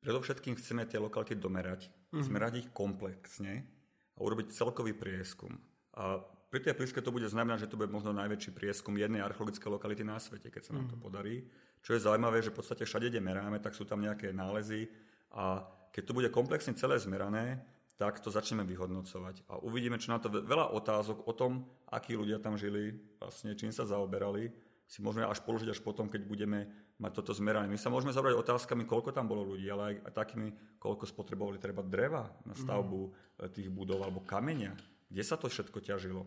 Predovšetkým 0.07 0.55
chceme 0.55 0.87
tie 0.87 1.03
lokality 1.03 1.35
domerať, 1.35 1.91
mm-hmm. 1.91 2.23
zmerať 2.23 2.53
ich 2.63 2.69
komplexne 2.71 3.67
a 4.15 4.19
urobiť 4.23 4.55
celkový 4.55 4.95
prieskum. 4.95 5.51
A 5.99 6.23
pri 6.47 6.63
tej 6.63 6.79
pliske 6.79 7.03
to 7.03 7.11
bude 7.11 7.27
znamenať, 7.27 7.67
že 7.67 7.71
to 7.75 7.81
bude 7.81 7.91
možno 7.91 8.15
najväčší 8.15 8.55
prieskum 8.55 8.95
jednej 8.95 9.19
archeologické 9.19 9.67
lokality 9.67 10.07
na 10.07 10.23
svete, 10.23 10.47
keď 10.47 10.63
sa 10.63 10.73
nám 10.79 10.87
to 10.87 10.95
mhm. 10.95 11.03
podarí. 11.03 11.43
Čo 11.87 11.95
je 11.95 12.03
zaujímavé, 12.03 12.43
že 12.43 12.51
v 12.51 12.59
podstate 12.59 12.83
všade, 12.83 13.15
kde 13.15 13.23
meráme, 13.23 13.63
tak 13.63 13.79
sú 13.79 13.87
tam 13.87 14.03
nejaké 14.03 14.35
nálezy 14.35 14.91
a 15.31 15.63
keď 15.95 16.03
to 16.03 16.17
bude 16.19 16.29
komplexne 16.35 16.75
celé 16.75 16.99
zmerané, 16.99 17.63
tak 17.95 18.19
to 18.19 18.27
začneme 18.27 18.67
vyhodnocovať. 18.67 19.47
A 19.47 19.63
uvidíme, 19.63 19.95
čo 19.95 20.11
na 20.11 20.19
to 20.19 20.29
veľa 20.29 20.75
otázok 20.75 21.31
o 21.31 21.33
tom, 21.33 21.63
akí 21.87 22.19
ľudia 22.19 22.43
tam 22.43 22.59
žili, 22.59 22.99
vlastne 23.23 23.55
čím 23.55 23.71
sa 23.71 23.87
zaoberali, 23.87 24.51
si 24.87 24.99
môžeme 24.99 25.31
až 25.31 25.39
položiť 25.47 25.71
až 25.71 25.81
potom, 25.81 26.11
keď 26.11 26.27
budeme 26.27 26.67
mať 26.99 27.23
toto 27.23 27.31
zmeranie. 27.31 27.71
My 27.71 27.79
sa 27.79 27.87
môžeme 27.87 28.11
zabrať 28.11 28.35
otázkami, 28.35 28.83
koľko 28.83 29.15
tam 29.15 29.31
bolo 29.31 29.47
ľudí, 29.55 29.71
ale 29.71 30.03
aj, 30.03 30.11
takými, 30.11 30.79
koľko 30.83 31.07
spotrebovali 31.07 31.63
treba 31.63 31.87
dreva 31.87 32.27
na 32.43 32.55
stavbu 32.59 33.01
mm. 33.11 33.51
tých 33.55 33.69
budov 33.71 34.03
alebo 34.03 34.27
kamenia. 34.27 34.75
Kde 35.07 35.23
sa 35.23 35.39
to 35.39 35.47
všetko 35.47 35.79
ťažilo? 35.87 36.27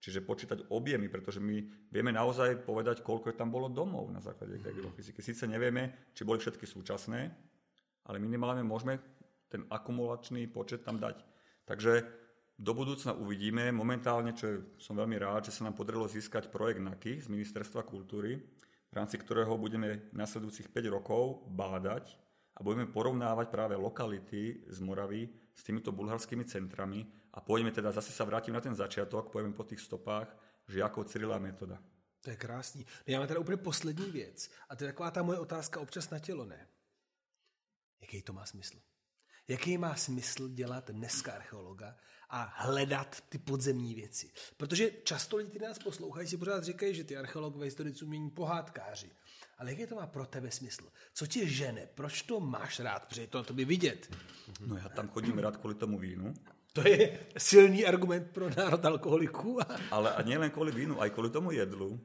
Čiže 0.00 0.24
počítať 0.24 0.72
objemy, 0.72 1.12
pretože 1.12 1.44
my 1.44 1.60
vieme 1.92 2.08
naozaj 2.08 2.64
povedať, 2.64 3.04
koľko 3.04 3.36
tam 3.36 3.52
bolo 3.52 3.68
domov 3.68 4.08
na 4.08 4.24
základe 4.24 4.56
tej 4.56 4.80
geofyziky. 4.80 5.20
Sice 5.20 5.44
nevieme, 5.44 6.10
či 6.16 6.24
boli 6.24 6.40
všetky 6.40 6.64
súčasné, 6.64 7.28
ale 8.08 8.16
minimálne 8.16 8.64
môžeme 8.64 8.96
ten 9.52 9.68
akumulačný 9.68 10.48
počet 10.48 10.88
tam 10.88 10.96
dať. 10.96 11.20
Takže 11.68 11.92
do 12.60 12.72
budúcna 12.72 13.12
uvidíme. 13.12 13.72
Momentálne, 13.72 14.32
čo 14.32 14.44
je, 14.48 14.56
som 14.80 14.96
veľmi 14.96 15.16
rád, 15.20 15.48
že 15.48 15.56
sa 15.56 15.68
nám 15.68 15.76
podarilo 15.76 16.08
získať 16.08 16.48
projekt 16.48 16.80
NAKY 16.80 17.20
z 17.24 17.28
Ministerstva 17.28 17.84
kultúry, 17.84 18.40
v 18.88 18.94
rámci 18.96 19.20
ktorého 19.20 19.52
budeme 19.56 20.08
nasledujúcich 20.16 20.68
5 20.68 20.96
rokov 20.96 21.44
bádať 21.48 22.16
a 22.56 22.64
budeme 22.64 22.84
porovnávať 22.84 23.48
práve 23.48 23.76
lokality 23.80 24.64
z 24.68 24.78
Moravy 24.80 25.28
s 25.56 25.60
týmito 25.64 25.88
bulharskými 25.92 26.44
centrami 26.44 27.08
a 27.30 27.38
pôjdeme 27.40 27.70
teda, 27.70 27.94
zase 27.94 28.10
sa 28.10 28.26
vrátim 28.26 28.54
na 28.54 28.60
ten 28.60 28.74
začiatok, 28.74 29.30
pôjdeme 29.30 29.54
po 29.54 29.62
tých 29.62 29.80
stopách 29.80 30.26
žiakov 30.66 31.06
Cyrila 31.06 31.38
Metoda. 31.38 31.78
To 32.20 32.30
je 32.30 32.36
krásný. 32.36 32.84
No 32.84 33.12
já 33.12 33.18
mám 33.18 33.28
teda 33.28 33.40
úplně 33.40 33.56
poslední 33.56 34.10
věc. 34.10 34.50
A 34.68 34.76
to 34.76 34.84
je 34.84 34.92
taková 34.92 35.10
ta 35.10 35.22
moje 35.22 35.38
otázka 35.38 35.80
občas 35.80 36.10
na 36.10 36.18
tělo, 36.18 36.44
ne? 36.44 36.68
Jaký 38.00 38.22
to 38.22 38.32
má 38.32 38.46
smysl? 38.46 38.80
Jaký 39.48 39.78
má 39.78 39.96
smysl 39.96 40.48
dělat 40.48 40.90
dneska 40.90 41.32
archeologa 41.32 41.96
a 42.30 42.54
hledat 42.56 43.20
ty 43.28 43.38
podzemní 43.38 43.94
věci? 43.94 44.30
Protože 44.56 44.90
často 45.04 45.36
lidi, 45.36 45.50
kteří 45.50 45.64
nás 45.64 45.78
poslouchají, 45.78 46.28
si 46.28 46.36
pořád 46.36 46.64
říkají, 46.64 46.94
že 46.94 47.04
ty 47.04 47.16
archeologové 47.16 47.64
historici 47.64 48.04
umění 48.04 48.30
pohádkáři. 48.30 49.10
Ale 49.58 49.70
jaký 49.70 49.86
to 49.86 49.94
má 49.94 50.06
pro 50.06 50.26
tebe 50.26 50.50
smysl? 50.50 50.92
Co 51.14 51.26
tě 51.26 51.46
žene? 51.46 51.86
Proč 51.94 52.22
to 52.22 52.40
máš 52.40 52.80
rád? 52.80 53.06
Protože 53.06 53.26
to 53.26 53.38
na 53.38 53.44
tobě 53.44 53.64
vidět. 53.64 54.16
No 54.60 54.76
ja 54.76 54.88
tam 54.88 55.08
chodím 55.08 55.38
rád 55.38 55.56
kvôli 55.56 55.74
tomu 55.74 55.98
vínu, 55.98 56.34
To 56.72 56.86
je 56.88 57.18
silný 57.38 57.86
argument 57.86 58.30
pro 58.30 58.50
národ 58.50 58.84
alkoholiků. 58.84 59.58
ale 59.90 60.14
a 60.14 60.22
nielen 60.22 60.50
kvôli 60.50 60.70
vínu, 60.70 61.02
aj 61.02 61.10
kvôli 61.10 61.30
tomu 61.30 61.50
jedlu. 61.50 61.98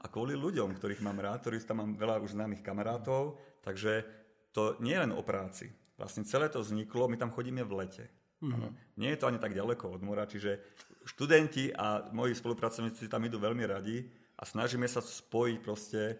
a 0.00 0.06
kvôli 0.12 0.36
ľuďom, 0.36 0.76
ktorých 0.76 1.00
mám 1.00 1.16
rád, 1.16 1.40
ktorých 1.40 1.64
tam 1.64 1.80
mám 1.80 1.96
veľa 1.96 2.20
už 2.20 2.36
známych 2.36 2.60
kamarátov, 2.60 3.40
takže 3.64 4.04
to 4.52 4.76
nie 4.84 4.92
je 4.92 5.02
len 5.08 5.12
o 5.16 5.24
práci. 5.24 5.72
Vlastne 5.96 6.28
celé 6.28 6.52
to 6.52 6.60
vzniklo, 6.60 7.08
my 7.08 7.16
tam 7.16 7.32
chodíme 7.32 7.64
v 7.64 7.72
lete. 7.72 8.04
Mm-hmm. 8.42 8.98
Nie 8.98 9.14
je 9.14 9.20
to 9.22 9.28
ani 9.30 9.38
tak 9.38 9.54
ďaleko 9.54 9.96
od 9.96 10.02
mora, 10.02 10.26
čiže 10.26 10.58
študenti 11.06 11.70
a 11.72 12.10
moji 12.12 12.34
spolupracovníci 12.34 13.08
tam 13.08 13.22
idú 13.24 13.38
veľmi 13.38 13.64
radi 13.64 14.02
a 14.36 14.42
snažíme 14.42 14.84
sa 14.90 14.98
spojiť 14.98 15.56
proste 15.62 16.00
e, 16.02 16.14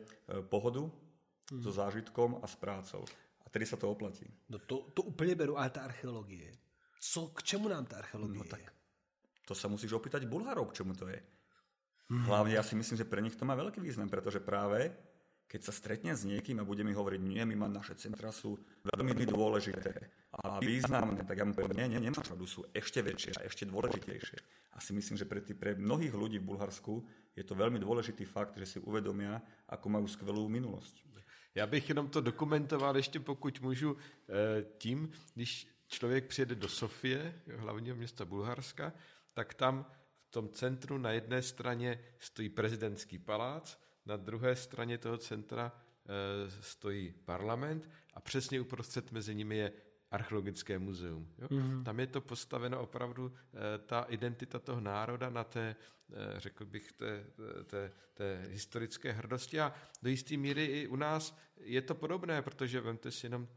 pohodu 0.47 0.87
mm-hmm. 0.87 1.61
so 1.67 1.71
zážitkom 1.75 2.39
a 2.41 2.47
s 2.47 2.55
prácou. 2.55 3.03
A 3.43 3.51
tedy 3.51 3.67
sa 3.67 3.75
to 3.75 3.91
oplatí. 3.91 4.25
No 4.49 4.63
to, 4.63 4.87
to 4.95 5.03
úplně 5.03 5.35
beru, 5.35 5.59
ale 5.59 5.71
ta 5.71 5.81
archeologie. 5.83 6.62
Co, 7.03 7.35
k 7.35 7.43
čemu 7.43 7.67
nám 7.67 7.91
ta 7.91 7.99
archeologie 7.99 8.38
No 8.38 8.47
tak 8.47 8.62
je? 8.62 8.71
To 9.51 9.59
sa 9.59 9.67
musíš 9.67 9.91
opýtať 9.99 10.23
Bulharov, 10.31 10.71
k 10.71 10.83
čemu 10.83 10.95
to 10.95 11.11
je. 11.11 11.19
Hlavne 12.07 12.55
ja 12.55 12.62
si 12.62 12.79
myslím, 12.79 12.95
že 12.95 13.09
pre 13.09 13.19
nich 13.19 13.35
to 13.35 13.43
má 13.43 13.59
veľký 13.59 13.83
význam, 13.83 14.07
pretože 14.07 14.38
práve 14.38 14.95
keď 15.53 15.69
sa 15.69 15.73
stretne 15.77 16.17
s 16.17 16.25
niekým 16.25 16.65
a 16.65 16.65
bude 16.65 16.81
mi 16.81 16.97
hovoriť, 16.97 17.21
nie, 17.21 17.45
my 17.45 17.57
má 17.61 17.69
naše 17.69 17.93
centra 18.01 18.33
sú 18.33 18.57
veľmi 18.88 19.29
dôležité 19.29 20.09
a 20.41 20.57
významné, 20.57 21.29
tak 21.29 21.37
ja 21.37 21.45
mu 21.45 21.53
poviem, 21.53 21.77
nie, 21.77 21.87
nie, 21.93 22.09
nemáš 22.09 22.25
pravdu, 22.25 22.49
sú 22.49 22.65
ešte 22.73 23.05
väčšie 23.05 23.37
a 23.37 23.45
ešte 23.45 23.69
dôležitejšie. 23.69 24.38
A 24.73 24.81
si 24.81 24.97
myslím, 24.97 25.21
že 25.21 25.29
pre, 25.29 25.45
tý, 25.45 25.53
pre 25.53 25.77
mnohých 25.77 26.17
ľudí 26.17 26.41
v 26.41 26.49
Bulharsku 26.57 27.05
je 27.37 27.45
to 27.45 27.53
veľmi 27.53 27.77
dôležitý 27.77 28.25
fakt, 28.25 28.57
že 28.57 28.65
si 28.65 28.79
uvedomia, 28.81 29.45
ako 29.69 29.87
majú 29.93 30.09
skvelú 30.09 30.49
minulosť. 30.49 31.05
Já 31.55 31.67
bych 31.67 31.88
jenom 31.88 32.09
to 32.09 32.21
dokumentoval 32.21 32.97
ještě, 32.97 33.21
pokud 33.21 33.61
můžu, 33.61 33.97
eh, 33.97 34.65
tím, 34.79 35.12
když 35.35 35.69
člověk 35.93 36.27
přijede 36.27 36.55
do 36.55 36.69
Sofie, 36.69 37.43
hlavního 37.57 37.97
města 37.97 38.25
Bulharska, 38.25 38.93
tak 39.33 39.55
tam 39.55 39.87
v 40.25 40.31
tom 40.31 40.49
centru 40.49 40.99
na 40.99 41.11
jedné 41.11 41.43
straně 41.43 42.01
stojí 42.19 42.49
prezidentský 42.49 43.19
palác, 43.19 43.79
na 44.07 44.17
druhé 44.17 44.57
straně 44.57 44.99
toho 44.99 45.19
centra 45.19 45.73
eh, 45.73 46.51
stojí 46.61 47.15
parlament 47.25 47.91
a 48.15 48.21
přesně 48.21 48.61
uprostřed 48.61 49.13
mezi 49.13 49.35
nimi 49.35 49.57
je 49.57 49.73
archeologické 50.11 50.79
muzeum. 50.79 51.29
Jo? 51.39 51.49
Mm-hmm. 51.49 51.83
Tam 51.83 52.01
je 52.01 52.07
to 52.07 52.21
postaveno 52.21 52.81
opravdu 52.81 53.33
eh, 53.35 53.79
ta 53.79 54.07
identita 54.09 54.59
toho 54.59 54.81
národa 54.81 55.31
na 55.31 55.45
té, 55.45 55.77
eh, 56.13 56.41
řekl 56.41 56.67
bych, 56.67 56.93
té, 56.93 57.25
té, 57.67 57.93
té 58.15 58.45
historické 58.49 59.13
hrdosti 59.13 59.61
a 59.61 59.75
do 60.03 60.11
jisté 60.11 60.37
míry 60.37 60.65
i 60.65 60.87
u 60.87 60.97
nás 60.97 61.39
je 61.57 61.83
to 61.83 61.95
podobné, 61.95 62.43
protože 62.43 62.81
vemte 62.81 63.11
si 63.11 63.27
jenom, 63.27 63.49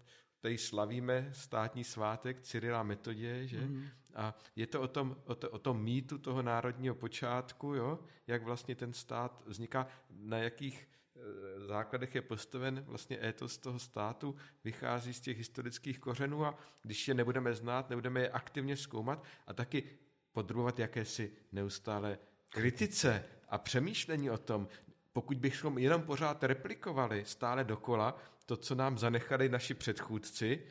tady 0.46 0.58
slavíme 0.58 1.30
státní 1.32 1.84
svátek 1.84 2.42
Cyrila 2.42 2.84
Metodě, 2.84 3.48
že? 3.48 3.62
Mm. 3.62 3.88
A 4.16 4.36
je 4.56 4.68
to 4.68 4.82
o 4.82 4.88
tom, 4.88 5.18
o, 5.26 5.36
to 5.36 5.50
o 5.50 5.60
tom 5.60 5.84
mýtu 5.84 6.18
toho 6.18 6.42
národního 6.42 6.96
počátku, 6.96 7.74
jo? 7.74 8.00
jak 8.28 8.44
vlastně 8.44 8.76
ten 8.76 8.94
stát 8.94 9.44
vzniká, 9.46 9.88
na 10.10 10.38
jakých 10.38 10.88
eh, 11.16 11.20
základech 11.60 12.16
je 12.16 12.22
postaven 12.22 12.84
vlastně 12.88 13.26
étos 13.26 13.58
toho 13.58 13.80
státu, 13.80 14.36
vychází 14.64 15.14
z 15.14 15.20
těch 15.20 15.38
historických 15.38 16.00
kořenů 16.00 16.46
a 16.46 16.58
když 16.84 17.08
je 17.08 17.14
nebudeme 17.14 17.54
znát, 17.54 17.90
nebudeme 17.90 18.22
je 18.22 18.30
aktivně 18.30 18.78
zkoumat 18.78 19.24
a 19.48 19.54
taky 19.54 19.84
podrobovat 20.32 20.80
jakési 20.80 21.32
neustále 21.52 22.18
kritice 22.50 23.26
a 23.50 23.58
přemýšlení 23.58 24.30
o 24.30 24.38
tom, 24.38 24.68
pokud 25.16 25.38
bychom 25.38 25.78
jenom 25.78 26.02
pořád 26.02 26.44
replikovali 26.44 27.26
stále 27.26 27.64
dokola 27.64 28.18
to, 28.46 28.58
co 28.58 28.76
nám 28.76 28.98
zanechali 28.98 29.50
naši 29.50 29.74
předchůdci, 29.74 30.62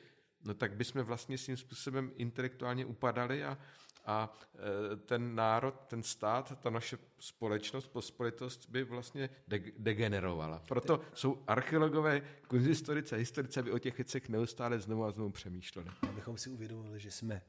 no 0.44 0.54
tak 0.54 0.76
bychom 0.76 1.02
vlastně 1.02 1.38
svým 1.38 1.56
způsobem 1.56 2.12
intelektuálně 2.16 2.86
upadali 2.86 3.44
a, 3.44 3.58
a 4.06 4.38
e, 4.92 4.96
ten 4.96 5.34
národ, 5.34 5.74
ten 5.86 6.02
stát, 6.02 6.60
ta 6.60 6.70
naše 6.70 6.98
společnost, 7.18 7.88
pospolitost 7.88 8.68
by 8.68 8.84
vlastně 8.84 9.30
de- 9.48 9.72
degenerovala. 9.78 10.62
Proto 10.68 11.00
jsou 11.14 11.44
archeologové, 11.46 12.22
kunzistorice 12.48 13.16
a 13.16 13.18
historici, 13.18 13.60
aby 13.60 13.72
o 13.72 13.78
těch 13.78 13.98
věcech 13.98 14.28
neustále 14.28 14.80
znovu 14.80 15.04
a 15.04 15.10
znovu 15.10 15.30
přemýšleli. 15.30 15.90
Abychom 16.08 16.38
si 16.38 16.50
uvědomili, 16.50 17.00
že 17.00 17.10
jsme 17.10 17.42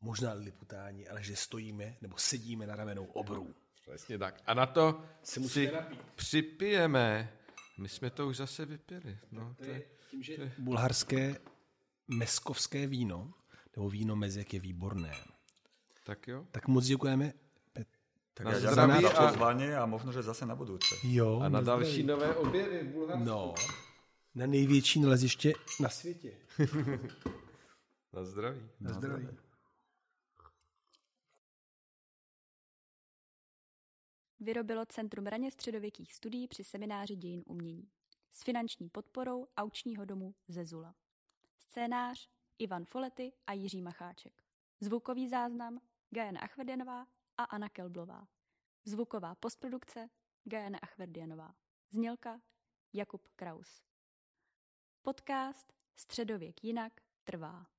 možná 0.00 0.32
liputáni, 0.32 1.08
ale 1.08 1.22
že 1.22 1.36
stojíme 1.36 1.96
nebo 2.00 2.18
sedíme 2.18 2.66
na 2.66 2.76
ramenou 2.76 3.04
obrů. 3.04 3.54
Přesně 3.88 4.18
tak. 4.18 4.42
A 4.46 4.54
na 4.54 4.66
to 4.66 5.02
Si 5.22 5.48
si, 5.48 5.70
připijeme. 6.16 7.32
My 7.78 7.88
jsme 7.88 8.10
to 8.10 8.26
už 8.28 8.36
zase 8.36 8.64
vypili. 8.66 9.18
No, 9.32 9.54
to 9.58 9.64
je, 9.64 9.82
Tím, 10.10 10.22
že 10.22 10.52
bulharské 10.58 11.36
meskovské 12.08 12.86
víno, 12.86 13.32
nebo 13.76 13.90
víno 13.90 14.16
mezek 14.16 14.54
je 14.54 14.60
výborné. 14.60 15.14
tak 16.04 16.28
jo. 16.28 16.46
Tak 16.50 16.68
moc 16.68 16.84
děkujeme. 16.86 17.32
Tak 18.34 18.46
Na 18.46 18.58
zdraví 18.58 19.02
za 19.02 19.10
a- 19.18 19.26
pozvanie 19.28 19.78
a 19.78 19.86
možno, 19.86 20.12
že 20.12 20.22
zase 20.22 20.46
na 20.46 20.54
budúce. 20.54 20.94
Jo, 21.02 21.40
A 21.40 21.48
na 21.48 21.62
zdraví. 21.62 21.82
další 21.84 22.02
nové 22.02 22.34
objevy 22.36 22.82
v 22.82 22.92
Bulharsku. 22.92 23.24
No, 23.24 23.54
na 24.34 24.46
největší 24.46 25.00
naleziště 25.00 25.52
na 25.80 25.88
světě. 25.88 26.30
Na 28.12 28.24
zdraví. 28.24 28.60
Na 28.80 28.92
zdraví. 28.92 29.28
Vyrobilo 34.44 34.86
Centrum 34.86 35.26
raně 35.26 35.50
středověkých 35.50 36.14
studií 36.14 36.48
při 36.48 36.64
semináři 36.64 37.16
dějin 37.16 37.42
umění 37.46 37.90
s 38.30 38.42
finanční 38.42 38.88
podporou 38.88 39.46
aučního 39.56 40.04
domu 40.04 40.34
Zezula. 40.48 40.94
Scénář 41.58 42.28
Ivan 42.58 42.84
Folety 42.84 43.32
a 43.46 43.52
Jiří 43.52 43.82
Macháček. 43.82 44.42
Zvukový 44.80 45.28
záznam 45.28 45.80
Gajana 46.10 46.40
Achverdianová 46.40 47.06
a 47.36 47.44
Anna 47.44 47.68
Kelblová. 47.68 48.28
Zvuková 48.84 49.34
postprodukce 49.34 50.08
Gajana 50.44 50.78
Achverdianová. 50.82 51.54
Znělka 51.90 52.40
Jakub 52.92 53.28
Kraus. 53.36 53.82
Podcast 55.02 55.72
Středověk 55.96 56.64
jinak 56.64 56.92
trvá. 57.24 57.73